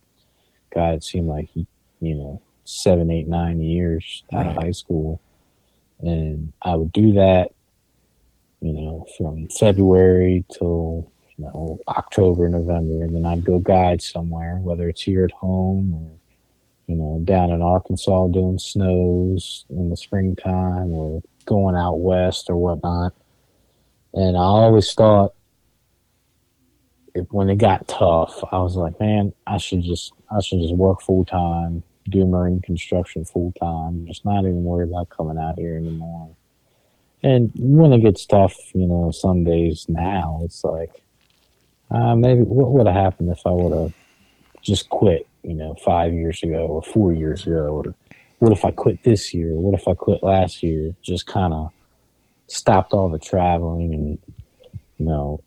[0.74, 1.65] God, it seemed like, he
[1.99, 5.22] you know, seven, eight, nine years out of high school.
[5.99, 7.51] And I would do that,
[8.62, 13.03] you know, from February till, you know, October, November.
[13.03, 16.12] And then I'd go guide somewhere, whether it's here at home or,
[16.88, 22.57] you know, down in Arkansas doing snows in the springtime or going out west or
[22.57, 23.14] whatnot.
[24.14, 25.34] And I always thought
[27.14, 30.76] if when it got tough, I was like, man, I should just I should just
[30.76, 35.58] work full time, do marine construction full time, just not even worry about coming out
[35.58, 36.36] here anymore.
[37.24, 41.04] And when it gets tough, you know, some days now it's like,
[41.91, 43.93] uh, maybe what would have happened if I would have
[44.62, 47.95] just quit, you know, five years ago or four years ago, or
[48.39, 49.54] what if I quit this year?
[49.54, 50.95] What if I quit last year?
[51.04, 51.72] Just kind of
[52.47, 54.20] stopped all the traveling and
[54.97, 55.43] you know,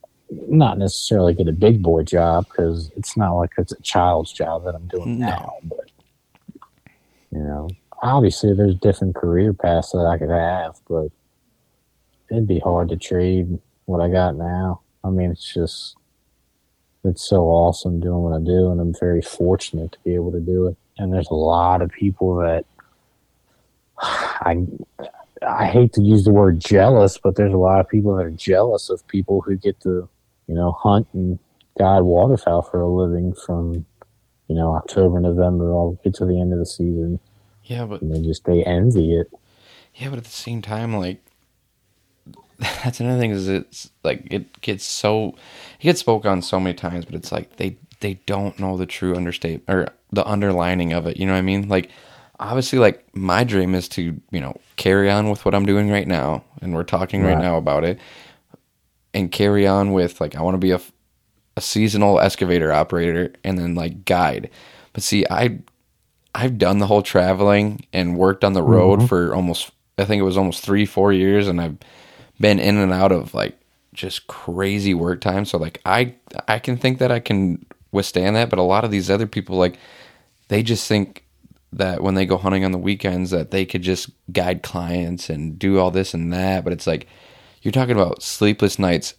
[0.49, 4.65] not necessarily get a big boy job because it's not like it's a child's job
[4.65, 5.27] that I'm doing No.
[5.27, 5.53] now.
[7.35, 7.68] You know,
[8.03, 11.09] obviously there's different career paths that I could have, but
[12.30, 14.82] it'd be hard to trade what I got now.
[15.03, 15.97] I mean, it's just
[17.05, 20.41] it's so awesome doing what I do, and I'm very fortunate to be able to
[20.41, 20.76] do it.
[20.97, 22.64] And there's a lot of people that
[23.99, 24.66] I
[25.47, 28.30] I hate to use the word jealous, but there's a lot of people that are
[28.30, 30.09] jealous of people who get to,
[30.47, 31.39] you know, hunt and
[31.78, 33.85] guide waterfowl for a living from,
[34.49, 37.18] you know, October, November, all the way to the end of the season.
[37.64, 39.30] Yeah, but And they just they envy it.
[39.95, 41.22] yeah, but at the same time, like
[42.59, 45.28] that's another thing is it's like it gets so
[45.80, 48.86] it gets spoke on so many times, but it's like they they don't know the
[48.86, 51.16] true understate or the underlining of it.
[51.16, 51.68] You know what I mean?
[51.68, 51.90] Like
[52.38, 56.07] obviously, like my dream is to you know carry on with what I'm doing right
[56.07, 57.42] now, and we're talking right, Right.
[57.42, 57.99] now about it,
[59.14, 60.80] and carry on with like I want to be a
[61.57, 64.51] a seasonal excavator operator and then like guide.
[64.93, 65.59] But see, I
[66.35, 68.73] I've done the whole traveling and worked on the mm-hmm.
[68.73, 71.77] road for almost I think it was almost 3 4 years and I've
[72.41, 73.59] been in and out of like
[73.93, 76.15] just crazy work time so like I
[76.49, 79.57] I can think that I can withstand that but a lot of these other people
[79.57, 79.79] like
[80.49, 81.25] they just think
[81.73, 85.59] that when they go hunting on the weekends that they could just guide clients and
[85.59, 86.63] do all this and that.
[86.63, 87.07] But it's like
[87.63, 89.15] you're talking about sleepless nights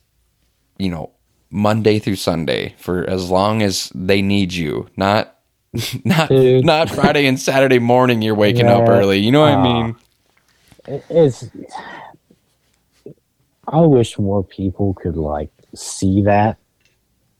[0.78, 1.12] you know
[1.56, 5.38] Monday through Sunday for as long as they need you not
[6.03, 6.66] not Dude.
[6.66, 9.64] not Friday and Saturday morning you're waking up early you know what I Ah.
[9.64, 9.95] mean
[11.10, 11.45] It's.
[13.68, 16.58] I wish more people could like see that,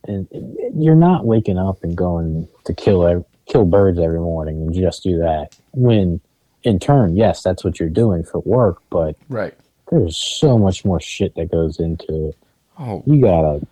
[0.08, 0.28] and
[0.76, 5.20] you're not waking up and going to kill kill birds every morning and just do
[5.20, 5.56] that.
[5.74, 6.20] When,
[6.64, 9.54] in turn, yes, that's what you're doing for work, but right
[9.92, 12.38] there's so much more shit that goes into it.
[12.80, 13.66] oh You gotta.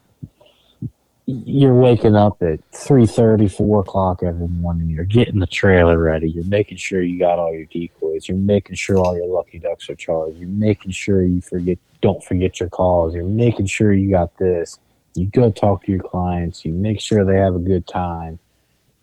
[1.26, 4.90] You're waking up at 3.30, 4 o'clock every morning.
[4.90, 6.30] You're getting the trailer ready.
[6.30, 8.28] You're making sure you got all your decoys.
[8.28, 10.38] You're making sure all your lucky ducks are charged.
[10.38, 13.16] You're making sure you forget, don't forget your calls.
[13.16, 14.80] You're making sure you got this.
[15.16, 16.66] You go talk to your clients.
[16.66, 18.40] You make sure they have a good time.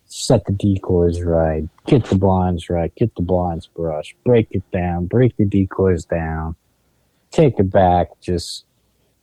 [0.04, 1.68] Set the decoys right.
[1.86, 2.94] Get the blinds right.
[2.96, 4.16] Get the blinds brushed.
[4.24, 5.06] Break it down.
[5.06, 6.56] Break the decoys down.
[7.30, 8.08] Take it back.
[8.20, 8.64] Just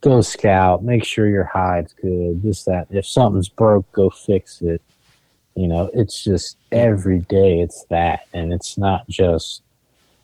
[0.01, 2.87] go scout, make sure your hide's good, this, that.
[2.89, 4.81] If something's broke, go fix it.
[5.55, 8.27] You know, it's just every day it's that.
[8.33, 9.63] And it's not just,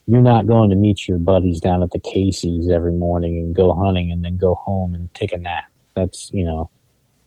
[0.06, 3.74] you're not going to meet your buddies down at the Casey's every morning and go
[3.74, 5.64] hunting and then go home and take a nap.
[5.94, 6.70] That's, you know,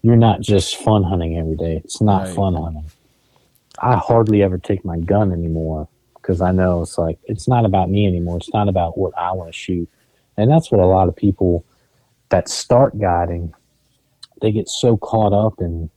[0.01, 1.81] you're not just fun hunting every day.
[1.83, 2.35] It's not Right.
[2.35, 2.85] fun hunting.
[3.79, 7.89] I hardly ever take my gun anymore because I know it's like, it's not about
[7.89, 8.37] me anymore.
[8.37, 9.89] It's not about what I want to shoot.
[10.37, 11.65] And that's what a lot of people
[12.29, 13.53] that start guiding,
[14.41, 15.89] they get so caught up in,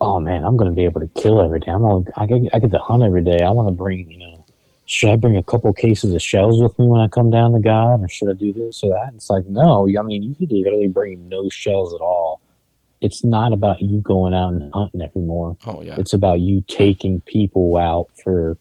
[0.00, 1.70] oh man, I'm going to be able to kill every day.
[1.70, 3.40] I'm gonna, I get, I get to hunt every day.
[3.42, 4.44] I want to bring, you know,
[4.86, 7.60] should I bring a couple cases of shells with me when I come down to
[7.60, 9.08] guide, or should I do this or that?
[9.08, 12.40] And it's like, no, I mean, you could literally bring no shells at all.
[13.00, 15.56] It's not about you going out and hunting evermore.
[15.66, 18.58] oh yeah It's about you taking people out for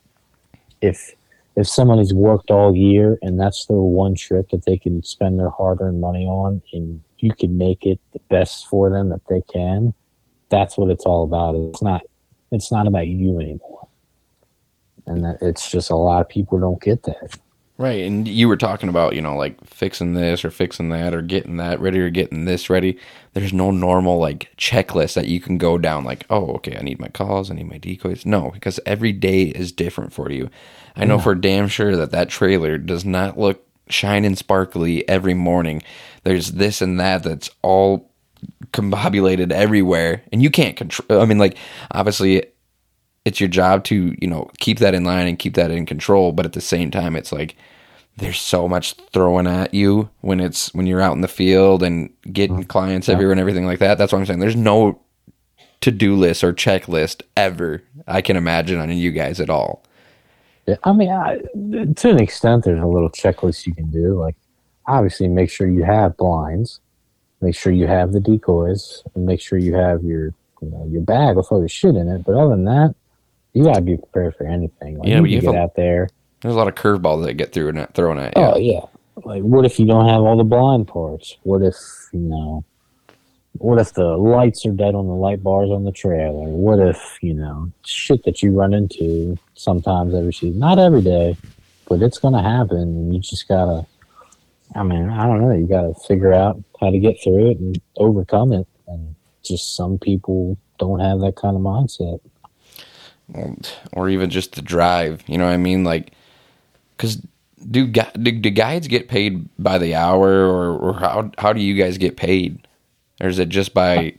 [0.81, 1.13] if
[1.55, 5.49] if somebody's worked all year and that's their one trip that they can spend their
[5.49, 9.41] hard earned money on and you can make it the best for them that they
[9.51, 9.93] can,
[10.49, 11.55] that's what it's all about.
[11.55, 12.01] It's not
[12.51, 13.87] it's not about you anymore.
[15.05, 17.37] And that it's just a lot of people don't get that.
[17.79, 21.21] Right, and you were talking about, you know, like fixing this or fixing that or
[21.21, 22.99] getting that ready or getting this ready.
[23.33, 26.99] There's no normal like checklist that you can go down like, "Oh, okay, I need
[26.99, 30.49] my calls, I need my decoys." No, because every day is different for you.
[30.99, 35.33] I know for damn sure that that trailer does not look shine and sparkly every
[35.33, 35.81] morning.
[36.23, 38.09] There's this and that that's all
[38.71, 41.57] combobulated everywhere and you can't control I mean like
[41.91, 42.45] obviously
[43.25, 46.31] it's your job to you know keep that in line and keep that in control
[46.31, 47.55] but at the same time it's like
[48.15, 52.13] there's so much throwing at you when it's when you're out in the field and
[52.31, 52.67] getting mm.
[52.67, 53.97] clients everywhere and everything like that.
[53.97, 54.39] That's what i'm saying.
[54.39, 55.01] There's no
[55.81, 59.83] to-do list or checklist ever i can imagine on you guys at all
[60.69, 61.37] Yeah, I mean, I,
[61.95, 64.19] to an extent, there's a little checklist you can do.
[64.19, 64.35] Like,
[64.85, 66.79] obviously, make sure you have blinds,
[67.41, 70.25] make sure you have the decoys, and make sure you have your,
[70.61, 72.23] you know, your bag with all your shit in it.
[72.25, 72.93] But other than that,
[73.53, 74.99] you gotta be prepared for anything.
[74.99, 76.09] Like, Yeah, you but you get a- out there.
[76.41, 78.81] there's a lot of curveballs that get through and thrown at you Oh yeah.
[79.25, 81.37] Like, what if you don't have all the blind parts?
[81.43, 81.75] What if
[82.13, 82.63] you know?
[83.53, 86.47] What if the lights are dead on the light bars on the trailer?
[86.47, 90.59] What if you know shit that you run into sometimes every season?
[90.59, 91.35] Not every day,
[91.87, 92.77] but it's gonna happen.
[92.77, 93.85] And you just gotta.
[94.75, 95.51] I mean, I don't know.
[95.51, 98.67] You gotta figure out how to get through it and overcome it.
[98.87, 102.19] And just some people don't have that kind of mindset.
[103.93, 105.83] Or even just the drive, you know what I mean?
[105.83, 106.13] Like,
[106.95, 107.21] because
[107.69, 111.75] do, do do guides get paid by the hour, or, or how how do you
[111.75, 112.67] guys get paid,
[113.19, 114.15] or is it just by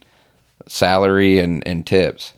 [0.67, 2.33] salary and and tips?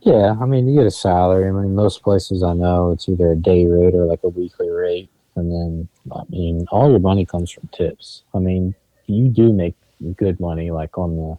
[0.00, 1.48] Yeah, I mean, you get a salary.
[1.48, 4.68] I mean, most places I know it's either a day rate or like a weekly
[4.68, 5.08] rate.
[5.34, 8.22] And then, I mean, all your money comes from tips.
[8.34, 8.74] I mean,
[9.06, 9.74] you do make
[10.16, 11.38] good money like on the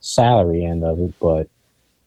[0.00, 1.48] salary end of it, but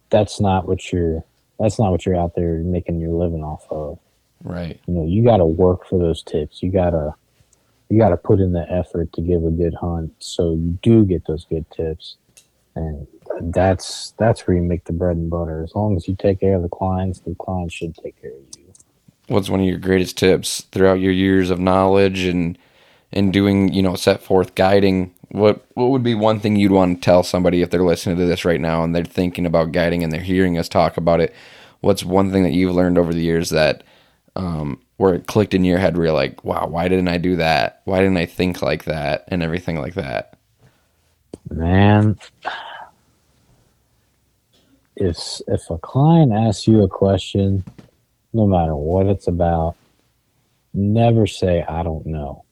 [0.10, 1.24] that's not what you're
[1.60, 4.00] that's not what you're out there making your living off of.
[4.42, 4.80] Right.
[4.88, 6.64] You know, you got to work for those tips.
[6.64, 7.14] You got to
[7.90, 11.04] you got to put in the effort to give a good hunt so you do
[11.04, 12.18] get those good tips.
[12.76, 13.08] And
[13.42, 15.64] that's that's where you make the bread and butter.
[15.64, 18.58] As long as you take care of the clients, the clients should take care of
[18.58, 18.72] you.
[19.28, 22.58] What's one of your greatest tips throughout your years of knowledge and
[23.12, 25.14] and doing, you know, set forth guiding?
[25.30, 28.26] What what would be one thing you'd want to tell somebody if they're listening to
[28.26, 31.34] this right now and they're thinking about guiding and they're hearing us talk about it?
[31.82, 33.84] What's one thing that you've learned over the years that
[34.40, 37.36] um, where it clicked in your head where you're like, wow, why didn't I do
[37.36, 37.82] that?
[37.84, 39.26] Why didn't I think like that?
[39.28, 40.38] And everything like that.
[41.50, 42.18] Man,
[44.96, 47.66] if if a client asks you a question,
[48.32, 49.76] no matter what it's about,
[50.74, 52.46] never say I don't know.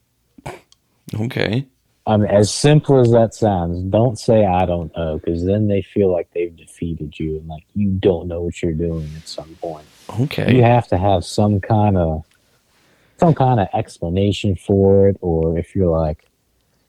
[1.14, 1.66] Okay.
[2.06, 5.82] I mean, as simple as that sounds, don't say I don't know because then they
[5.82, 9.56] feel like they've defeated you and like you don't know what you're doing at some
[9.62, 9.86] point.
[10.22, 10.56] Okay.
[10.56, 12.24] You have to have some kind of
[13.20, 16.26] some kind of explanation for it, or if you're like,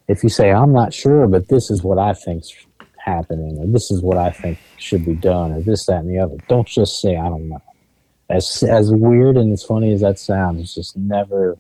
[0.08, 2.52] if you say I'm not sure, but this is what I think's
[2.98, 6.18] happening, or this is what I think should be done, or this, that, and the
[6.18, 6.36] other.
[6.48, 7.62] Don't just say I don't know.
[8.30, 11.56] As as weird and as funny as that sounds, just never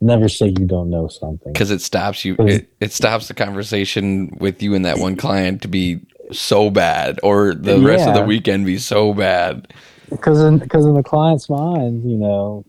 [0.00, 4.34] never say you don't know something because it stops you it, it stops the conversation
[4.40, 6.00] with you and that one client to be
[6.32, 7.86] so bad or the yeah.
[7.86, 9.72] rest of the weekend be so bad
[10.10, 12.64] because in because in the client's mind you know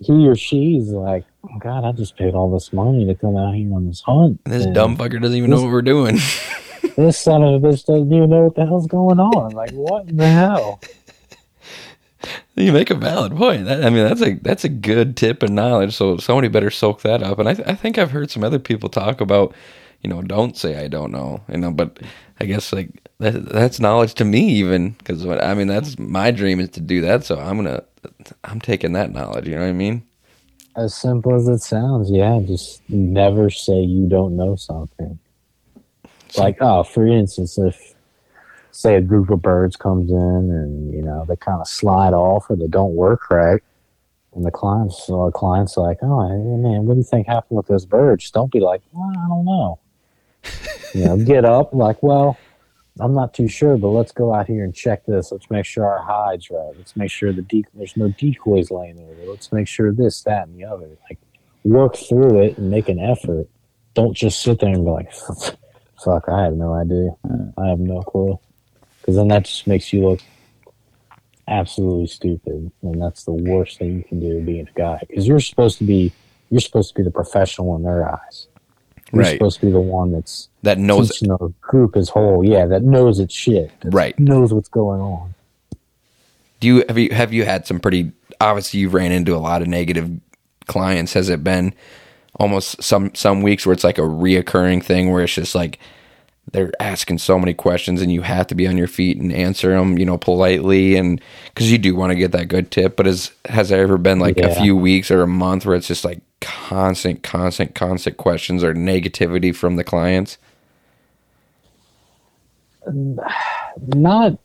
[0.00, 3.54] he or she's like oh god i just paid all this money to come out
[3.54, 5.82] here on this hunt and this and dumb fucker doesn't even this, know what we're
[5.82, 6.16] doing
[6.96, 10.08] this son of a bitch doesn't even know what the hell's going on like what
[10.08, 10.80] in the hell
[12.56, 13.68] you make a valid point.
[13.68, 15.94] I mean, that's a that's a good tip and knowledge.
[15.94, 17.38] So somebody better soak that up.
[17.38, 19.54] And I, th- I think I've heard some other people talk about,
[20.02, 21.42] you know, don't say I don't know.
[21.48, 21.98] You know, but
[22.40, 26.30] I guess like that, that's knowledge to me even because what I mean that's my
[26.30, 27.24] dream is to do that.
[27.24, 27.82] So I'm gonna
[28.44, 29.46] I'm taking that knowledge.
[29.46, 30.02] You know what I mean?
[30.76, 32.38] As simple as it sounds, yeah.
[32.44, 35.18] Just never say you don't know something.
[36.36, 37.94] Like, oh, for instance, if
[38.76, 42.50] say a group of birds comes in and you know they kind of slide off
[42.50, 43.62] or they don't work right
[44.34, 47.86] and the clients uh, clients like oh man what do you think happened with those
[47.86, 49.78] birds don't be like well, i don't know
[50.92, 52.36] you know get up like well
[53.00, 55.32] i'm not too sure but let's go out here and check this.
[55.32, 56.72] Let's make sure our hide's right.
[56.76, 60.48] Let's make sure the de- there's no decoys laying over let's make sure this that
[60.48, 60.88] and the other.
[61.08, 61.18] Like
[61.64, 63.48] work through it and make an effort.
[63.94, 65.12] Don't just sit there and be like
[66.04, 67.10] fuck i have no idea.
[67.26, 67.60] Hmm.
[67.60, 68.38] I have no clue.
[69.00, 70.20] Because then that just makes you look
[71.48, 75.00] absolutely stupid, and that's the worst thing you can do being a guy.
[75.08, 76.12] Because you're supposed to be
[76.50, 78.48] you're supposed to be the professional in their eyes.
[79.12, 79.32] You're right.
[79.32, 82.44] supposed to be the one that's that knows the group as whole.
[82.44, 83.70] Yeah, that knows its shit.
[83.84, 85.34] Right, knows what's going on.
[86.60, 89.62] Do you have you have you had some pretty obviously you've ran into a lot
[89.62, 90.10] of negative
[90.66, 91.12] clients?
[91.12, 91.74] Has it been
[92.38, 95.78] almost some some weeks where it's like a reoccurring thing where it's just like
[96.52, 99.70] they're asking so many questions and you have to be on your feet and answer
[99.70, 102.96] them, you know, politely and because you do want to get that good tip.
[102.96, 104.46] But has has there ever been like yeah.
[104.46, 108.74] a few weeks or a month where it's just like constant, constant, constant questions or
[108.74, 110.38] negativity from the clients?
[112.86, 114.38] Not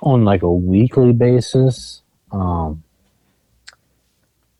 [0.00, 2.82] on like a weekly basis, um,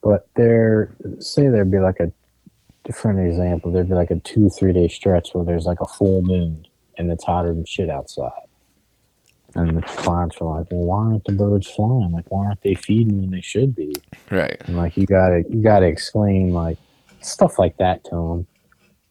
[0.03, 2.13] but there, say there'd be like a
[2.85, 3.71] different example.
[3.71, 6.67] There'd be like a two, three day stretch where there's like a full moon
[6.99, 8.50] and it's hotter than shit outside.
[9.55, 12.13] And the clients are like, "Well, why aren't the birds flying?
[12.13, 13.95] Like, why aren't they feeding when they should be?"
[14.31, 14.61] Right.
[14.67, 16.79] And like, you gotta you gotta explain like
[17.21, 18.47] stuff like that to them.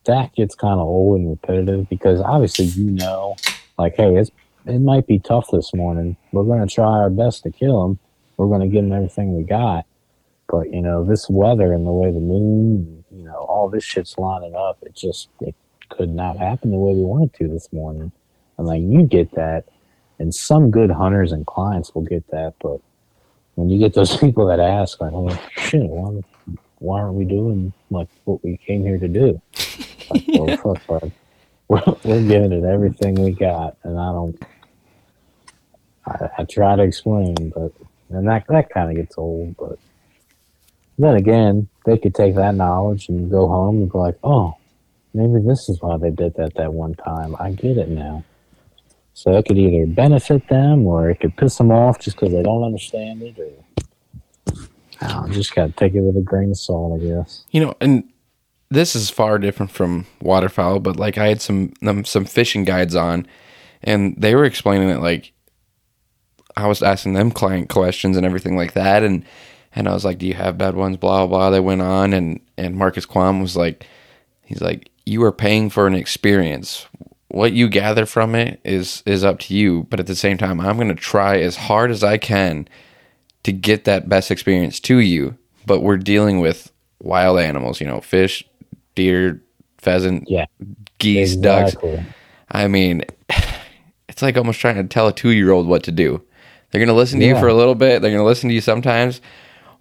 [0.06, 3.36] That gets kind of old and repetitive because obviously you know,
[3.78, 4.32] like, hey, it's
[4.66, 6.16] it might be tough this morning.
[6.32, 8.00] We're gonna try our best to kill them.
[8.38, 9.86] We're gonna give them everything we got.
[10.48, 14.18] But you know, this weather and the way the moon, you know, all this shit's
[14.18, 14.80] lining up.
[14.82, 15.56] It just it
[15.90, 18.12] could not happen the way we wanted to this morning.
[18.58, 19.66] And like you get that,
[20.20, 22.80] and some good hunters and clients will get that, but
[23.56, 26.22] when you get those people that ask, like, oh shit, why,
[26.80, 29.42] why aren't we doing like what we came here to do?
[30.10, 31.12] Like, well, fuck,
[31.68, 34.44] we're, we're giving it everything we got, and I don't.
[36.08, 37.72] I, I try to explain, but
[38.10, 39.56] and that that kind of gets old.
[39.58, 39.78] But
[40.98, 44.56] then again, they could take that knowledge and go home and be like, "Oh,
[45.14, 47.36] maybe this is why they did that that one time.
[47.40, 48.24] I get it now."
[49.14, 52.44] So it could either benefit them or it could piss them off just because they
[52.44, 53.50] don't understand it, or
[55.02, 57.44] I know, just gotta take it with a grain of salt, I guess.
[57.52, 58.04] You know, and
[58.70, 62.96] this is far different from waterfowl, but like I had some um, some fishing guides
[62.96, 63.28] on,
[63.82, 65.34] and they were explaining it like
[66.56, 69.26] I was asking them client questions and everything like that, and
[69.74, 71.50] and I was like, "Do you have bad ones?" Blah blah.
[71.50, 73.86] They went on, and and Marcus Quam was like,
[74.46, 76.88] he's like, "You are paying for an experience.
[77.30, 79.84] What you gather from it is is up to you.
[79.90, 82.68] But at the same time, I'm going to try as hard as I can
[83.44, 85.38] to get that best experience to you.
[85.66, 86.72] But we're dealing with
[87.02, 88.44] wild animals, you know, fish,
[88.96, 89.42] deer,
[89.78, 90.46] pheasant, Yeah,
[90.98, 91.76] geese, ducks.
[92.52, 93.04] I mean,
[94.10, 96.22] it's like almost trying to tell a two year old what to do.
[96.72, 98.02] They're going to listen to you for a little bit.
[98.02, 99.22] They're going to listen to you sometimes,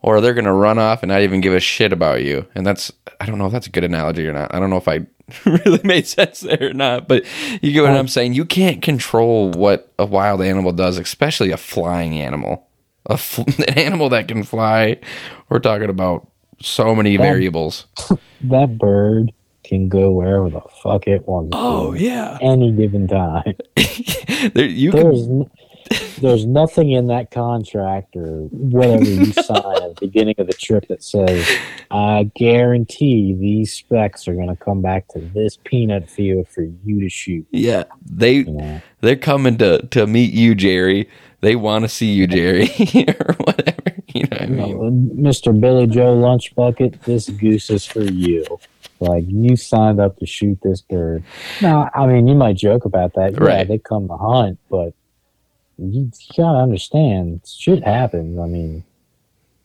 [0.00, 2.46] or they're going to run off and not even give a shit about you.
[2.54, 2.90] And that's,
[3.20, 4.54] I don't know if that's a good analogy or not.
[4.54, 5.06] I don't know if I
[5.44, 7.24] really made sense there or not, but
[7.62, 8.34] you get what I'm saying.
[8.34, 12.66] You can't control what a wild animal does, especially a flying animal.
[13.06, 14.98] A fl- an animal that can fly.
[15.48, 16.28] We're talking about
[16.60, 17.86] so many variables.
[18.40, 19.32] That bird
[19.64, 21.50] can go wherever the fuck it wants.
[21.54, 22.38] Oh, to, yeah.
[22.40, 23.56] any given time.
[24.54, 25.50] There, you can There's n-
[26.20, 30.86] there's nothing in that contract or whatever you sign at the beginning of the trip
[30.88, 31.46] that says,
[31.90, 37.00] "I guarantee these specs are going to come back to this peanut field for you
[37.00, 41.08] to shoot." Yeah, they You know, they're coming to to meet you, Jerry.
[41.40, 42.64] They want to see you, Jerry,
[43.20, 44.02] or whatever.
[44.08, 45.10] You know what I mean?
[45.16, 45.58] Mr.
[45.58, 48.58] Billy Joe Lunch Bucket, this goose is for you.
[49.00, 51.22] Like you signed up to shoot this bird.
[51.62, 53.34] Now, I mean, you might joke about that.
[53.40, 54.94] Yeah, they come to hunt, but
[55.78, 58.38] you, gotta understand, shit happens.
[58.38, 58.84] I mean,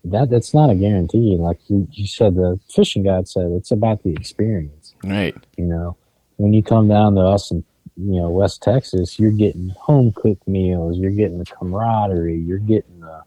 [0.06, 1.36] that that's not a guarantee.
[1.38, 4.94] Like you, you said, the fishing guide said, it's about the experience.
[5.04, 5.36] Right.
[5.58, 5.98] You know,
[6.38, 7.64] when you come down to us in
[7.96, 13.00] you know West Texas, you're getting home cooked meals, you're getting the camaraderie, you're getting
[13.00, 13.24] the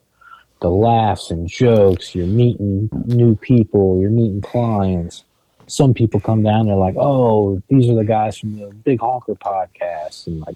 [0.59, 5.23] the laughs and jokes, you're meeting new people, you're meeting clients.
[5.67, 9.35] Some people come down, they're like, "Oh, these are the guys from the Big Honker
[9.35, 10.55] podcast," and like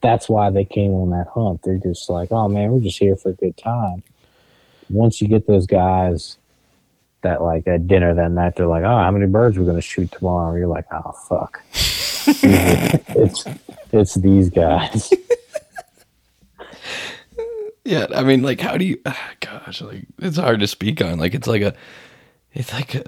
[0.00, 1.62] that's why they came on that hunt.
[1.62, 4.02] They're just like, "Oh man, we're just here for a good time."
[4.90, 6.38] Once you get those guys
[7.22, 10.10] that like at dinner that night, they're like, "Oh, how many birds we're gonna shoot
[10.12, 13.44] tomorrow?" You're like, "Oh fuck." it's
[13.92, 15.12] it's these guys.
[17.88, 19.00] Yeah, I mean, like, how do you?
[19.06, 21.18] ah, gosh, like, it's hard to speak on.
[21.18, 21.72] Like, it's like a,
[22.52, 23.02] it's like a,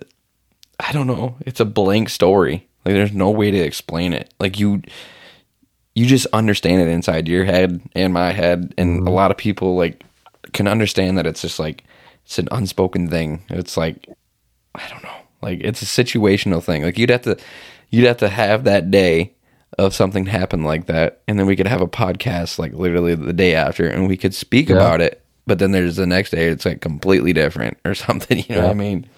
[0.78, 1.36] I don't know.
[1.44, 2.66] It's a blank story.
[2.86, 4.32] Like, there's no way to explain it.
[4.40, 4.80] Like, you,
[6.00, 9.08] you just understand it inside your head and my head, and a mm-hmm.
[9.08, 10.02] lot of people like
[10.54, 11.84] can understand that it's just like
[12.24, 13.42] it's an unspoken thing.
[13.50, 14.08] It's like
[14.74, 15.16] I don't know.
[15.42, 16.82] Like, it's a situational thing.
[16.82, 17.38] Like, you'd have to,
[17.88, 19.32] you'd have to have that day
[19.78, 23.32] of something happen like that and then we could have a podcast like literally the
[23.32, 24.76] day after and we could speak Yeah.
[24.76, 28.56] about it but then there's the next day it's like completely different or something you
[28.56, 29.08] know what i mean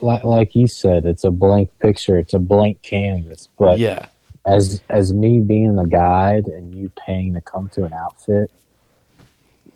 [0.00, 3.48] like like you said, it's a blank picture, it's a blank canvas.
[3.58, 4.06] But yeah
[4.46, 8.50] as as me being the guide and you paying to come to an outfit,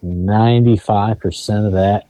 [0.02, 2.06] ninety five percent of that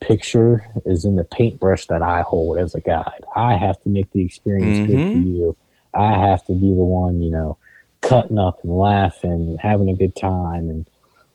[0.00, 3.24] picture is in the paintbrush that I hold as a guide.
[3.34, 5.34] I have to make the experience good for Mhm.
[5.34, 5.56] you.
[5.94, 7.56] I have to be the one, you know,
[8.02, 10.84] cutting up and laughing and having a good time and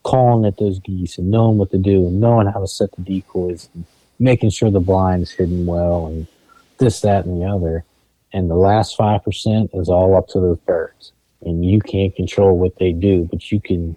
[0.03, 3.01] calling at those geese and knowing what to do and knowing how to set the
[3.01, 3.85] decoys and
[4.19, 6.27] making sure the blind is hidden well and
[6.77, 7.83] this, that, and the other.
[8.33, 11.13] And the last 5% is all up to those birds.
[11.41, 13.95] And you can't control what they do, but you can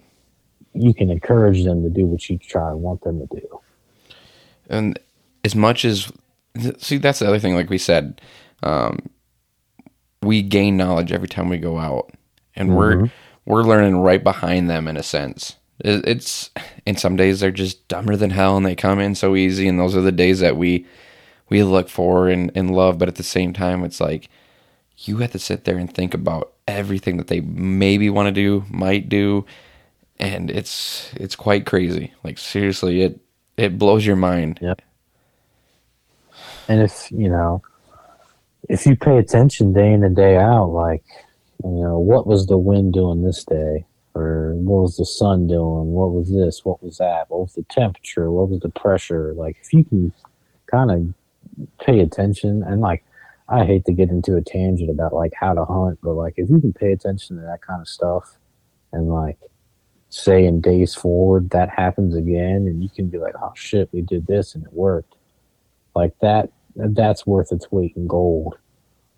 [0.75, 3.59] you can encourage them to do what you try and want them to do.
[4.69, 4.97] and
[5.45, 6.11] as much as
[6.79, 8.19] see that's the other thing like we said
[8.63, 8.97] um,
[10.23, 12.11] we gain knowledge every time we go out
[12.55, 13.11] and we're
[13.45, 16.49] we're learning right behind them in a sense It- it's
[16.87, 19.77] and some days they're just dumber than hell and they come in so easy and
[19.79, 20.87] those are the days that we
[21.49, 24.29] we look for and, and love but at the same time it's like
[24.97, 28.63] you have to sit there and think about everything that they maybe want to do
[28.69, 29.45] might do
[30.19, 33.19] and it's it's quite crazy like seriously it
[33.57, 34.81] it blows your mind Yep.
[36.67, 37.61] And if, you know,
[38.69, 41.03] if you pay attention day in and day out, like,
[41.63, 43.85] you know, what was the wind doing this day?
[44.15, 45.93] Or what was the sun doing?
[45.93, 46.63] What was this?
[46.63, 47.29] What was that?
[47.29, 48.31] What was the temperature?
[48.31, 49.33] What was the pressure?
[49.33, 50.13] Like, if you can
[50.67, 51.13] kind of
[51.79, 53.03] pay attention and, like,
[53.49, 56.49] I hate to get into a tangent about like how to hunt, but like if
[56.49, 58.37] you can pay attention to that kind of stuff
[58.91, 59.37] and like
[60.09, 64.01] say in days forward that happens again and you can be like, oh shit, we
[64.01, 65.15] did this and it worked.
[65.95, 68.57] Like that, that's worth its weight in gold.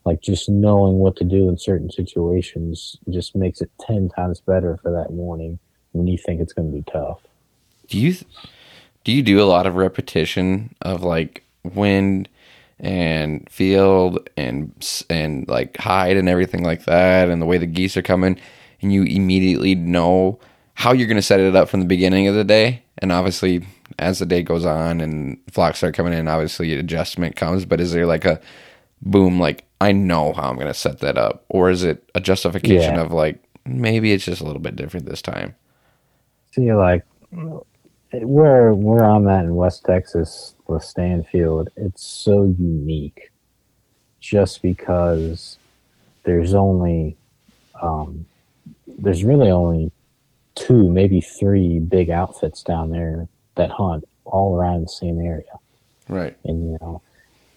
[0.05, 4.77] Like just knowing what to do in certain situations just makes it 10 times better
[4.77, 5.59] for that morning
[5.91, 7.21] when you think it's going to be tough.
[7.87, 8.15] Do you
[9.03, 12.29] do you do a lot of repetition of like wind
[12.79, 17.95] and field and and like hide and everything like that and the way the geese
[17.95, 18.37] are coming
[18.81, 20.37] and you immediately know
[20.73, 22.83] how you're going to set it up from the beginning of the day.
[22.97, 23.65] And obviously
[23.97, 27.93] as the day goes on and flocks start coming in obviously adjustment comes but is
[27.93, 28.41] there like a
[29.01, 31.45] boom like i know how i'm going to set that up?
[31.49, 33.01] Or is it a justification Yeah.
[33.01, 35.55] of like maybe it's just a little bit different this time?
[36.51, 37.05] See, you like
[38.11, 43.31] where where I'm at in West Texas, the Stanfield, it's so unique,
[44.19, 45.57] just because
[46.23, 47.17] there's only
[47.81, 48.25] um,
[48.87, 49.91] there's really only
[50.55, 55.43] two, maybe three big outfits down there that hunt all around the same area.
[56.07, 56.35] Right.
[56.43, 57.01] And you know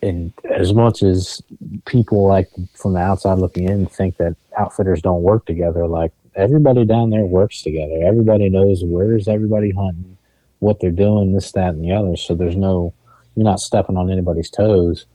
[0.02, 1.42] and as much as
[1.84, 6.84] people like from the outside looking in think that outfitters don't work together like everybody
[6.84, 8.00] down there works together.
[8.04, 10.16] Everybody knows where's everybody hunting
[10.60, 12.92] what they're doing this that and the other so there's no
[13.34, 15.06] you're not stepping on anybody's toes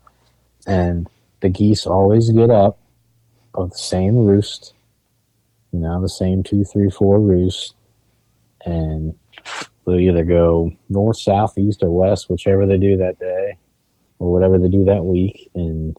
[0.65, 1.07] and
[1.41, 2.79] the geese always get up
[3.53, 4.73] of the same roost
[5.71, 7.75] you know the same two three four roost
[8.65, 9.13] and
[9.85, 13.57] they'll either go north south east or west whichever they do that day
[14.23, 15.51] or whatever they do that week.
[15.53, 15.97] And,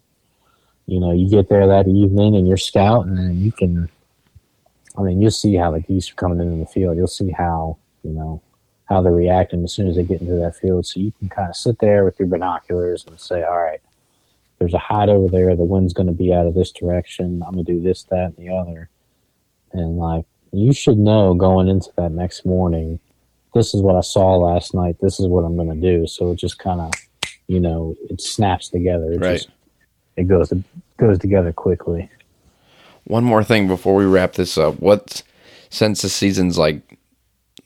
[0.86, 3.90] you know, you get there that evening and you're scouting and you can,
[4.97, 6.97] I mean, you'll see how the geese are coming in the field.
[6.97, 8.42] You'll see how, you know,
[8.87, 10.87] how they're reacting as soon as they get into that field.
[10.87, 13.80] So you can kind of sit there with your binoculars and say, all right,
[14.59, 15.57] there's a hide over there.
[15.57, 17.43] The wind's going to be out of this direction.
[17.47, 18.89] I'm going to do this, that, and the other.
[19.72, 23.01] And like, you should know going into that next morning,
[23.55, 24.97] this is what I saw last night.
[25.01, 26.07] This is what I'm going to do.
[26.07, 26.93] So it just kind of,
[27.49, 29.12] you know, it snaps together.
[29.12, 29.37] It Right.
[29.37, 29.49] just
[30.16, 30.53] it goes
[30.97, 32.09] goes together quickly.
[33.05, 34.80] One more thing before we wrap this up.
[34.80, 35.22] What
[35.70, 36.93] since the season's like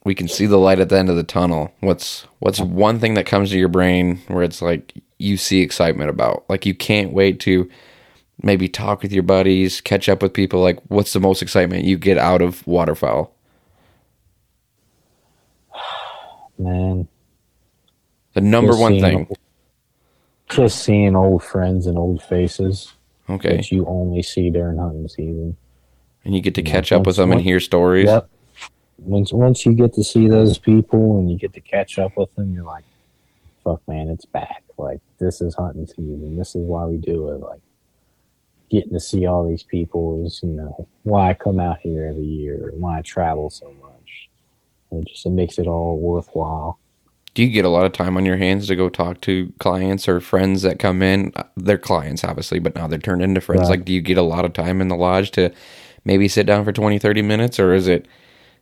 [0.09, 1.71] we can see the light at the end of the tunnel.
[1.81, 6.09] What's what's one thing that comes to your brain where it's like you see excitement
[6.09, 6.47] about?
[6.49, 7.69] Like you can't wait to
[8.43, 10.63] maybe talk with your buddies, catch up with people.
[10.63, 13.35] Like what's the most excitement you get out of waterfowl?
[16.59, 17.07] Man,
[18.35, 19.29] The number just one seeing thing.
[20.49, 22.95] just seeing old friends and old faces
[23.29, 23.57] Okay.
[23.59, 25.57] that you only see during hunting season.
[26.25, 28.07] And you get to Yeah, catch up with them and hear stories.
[28.07, 28.31] Yep.
[28.99, 32.35] Once once you get to see those people and you get to catch up with
[32.35, 32.85] them, you're like,
[33.65, 34.65] "Fuck, man, it's back!
[34.77, 36.37] Like this is hunting season.
[36.37, 37.41] This is why we do it.
[37.41, 37.61] Like
[38.71, 42.25] getting to see all these people is, you know, why I come out here every
[42.25, 44.29] year why I travel so much.
[44.91, 46.79] It just it makes it all worthwhile.
[47.35, 50.09] Do you get a lot of time on your hands to go talk to clients
[50.09, 51.33] or friends that come in?
[51.37, 53.63] Uh, They're clients, obviously, but now they're turned into friends.
[53.63, 53.71] Right.
[53.71, 55.53] Like, do you get a lot of time in the lodge to
[56.05, 57.61] maybe sit down for 20, 30 minutes?
[57.61, 58.09] Or is it,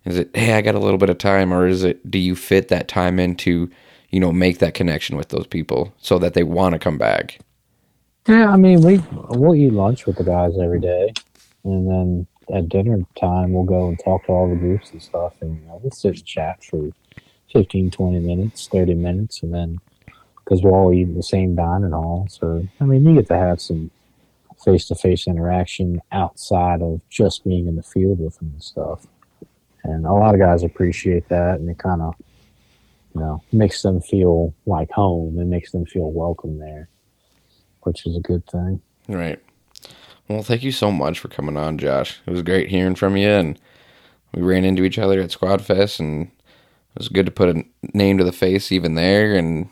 [0.07, 1.52] is it, hey, I got a little bit of time?
[1.52, 3.70] Or is it, do you fit that time into,
[4.11, 7.38] you know, make that connection with those people so that they want to come back?
[8.28, 11.12] Yeah, I mean, we we'll eat lunch with the guys every day,
[11.62, 15.34] and then at dinner time we'll go and talk to all the groups and stuff,
[15.40, 16.90] and you know, we'll sit and chat for
[17.52, 19.78] 15, 20 minutes, thirty minutes, and then
[20.38, 23.61] because we're all eating the same dining hall, so I mean, you get to have
[23.61, 23.92] some
[24.64, 29.07] face to face interaction outside of just being in the field with them and stuff,
[29.87, 32.14] and a lot of guys appreciate that, and it kind of
[33.14, 36.89] you know makes them feel like home, and makes them feel welcome there
[37.87, 38.82] which is a good thing.
[39.09, 39.41] Right.
[40.28, 42.20] Well, thank you so much for coming on, Josh.
[42.26, 43.59] It was great hearing from you, and
[44.34, 47.64] we ran into each other at Squad Fest, and it was good to put a
[47.95, 49.37] name to the face even there.
[49.37, 49.70] And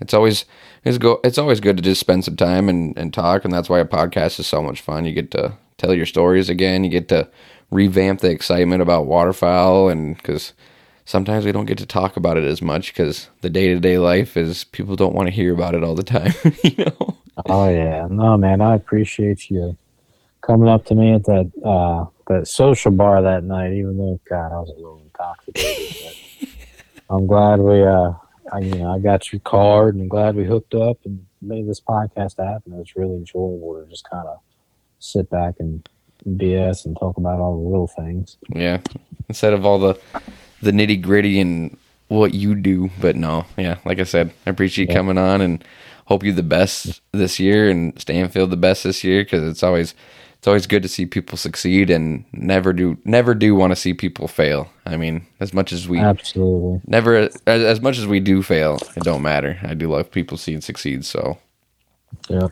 [0.00, 0.44] it's always
[0.84, 3.68] it's go it's always good to just spend some time and, and talk, and that's
[3.68, 5.04] why a podcast is so much fun.
[5.04, 6.84] You get to tell your stories again.
[6.84, 7.28] You get to
[7.70, 10.52] revamp the excitement about waterfowl, and because
[11.04, 13.98] sometimes we don't get to talk about it as much because the day to day
[13.98, 16.32] life is people don't want to hear about it all the time.
[16.62, 17.16] you know.
[17.46, 19.76] Oh yeah, no man, I appreciate you
[20.40, 23.72] coming up to me at that uh, that social bar that night.
[23.72, 26.16] Even though God, I was a little intoxicated,
[27.10, 28.12] I'm glad we uh,
[28.52, 31.80] I, you know, I got your card and glad we hooked up and made this
[31.80, 32.72] podcast happen.
[32.72, 34.38] It was really enjoyable to just kind of
[34.98, 35.88] sit back and
[36.26, 38.36] BS and talk about all the little things.
[38.54, 38.78] Yeah.
[39.28, 39.94] Instead of all the
[40.62, 41.76] the nitty gritty and
[42.08, 42.90] what you do.
[43.00, 44.98] But no, yeah, like I said, I appreciate you Yeah.
[44.98, 45.62] coming on and
[46.06, 49.94] hope you the best this year and Stanfield the best this year because it's always
[50.38, 53.92] it's always good to see people succeed and never do never do want to see
[53.92, 54.68] people fail.
[54.86, 56.80] I mean, as much as we Absolutely.
[56.86, 59.58] never as, as much as we do fail, it don't matter.
[59.62, 61.04] I do love people seeing succeed.
[61.04, 61.38] So
[62.30, 62.50] Yep.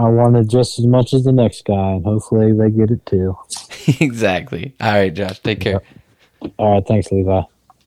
[0.00, 3.04] I want it just as much as the next guy, and hopefully they get it
[3.04, 3.36] too.
[4.00, 4.74] exactly.
[4.80, 5.82] All right, Josh, take care.
[6.58, 6.86] All right.
[6.86, 7.42] Thanks, Levi.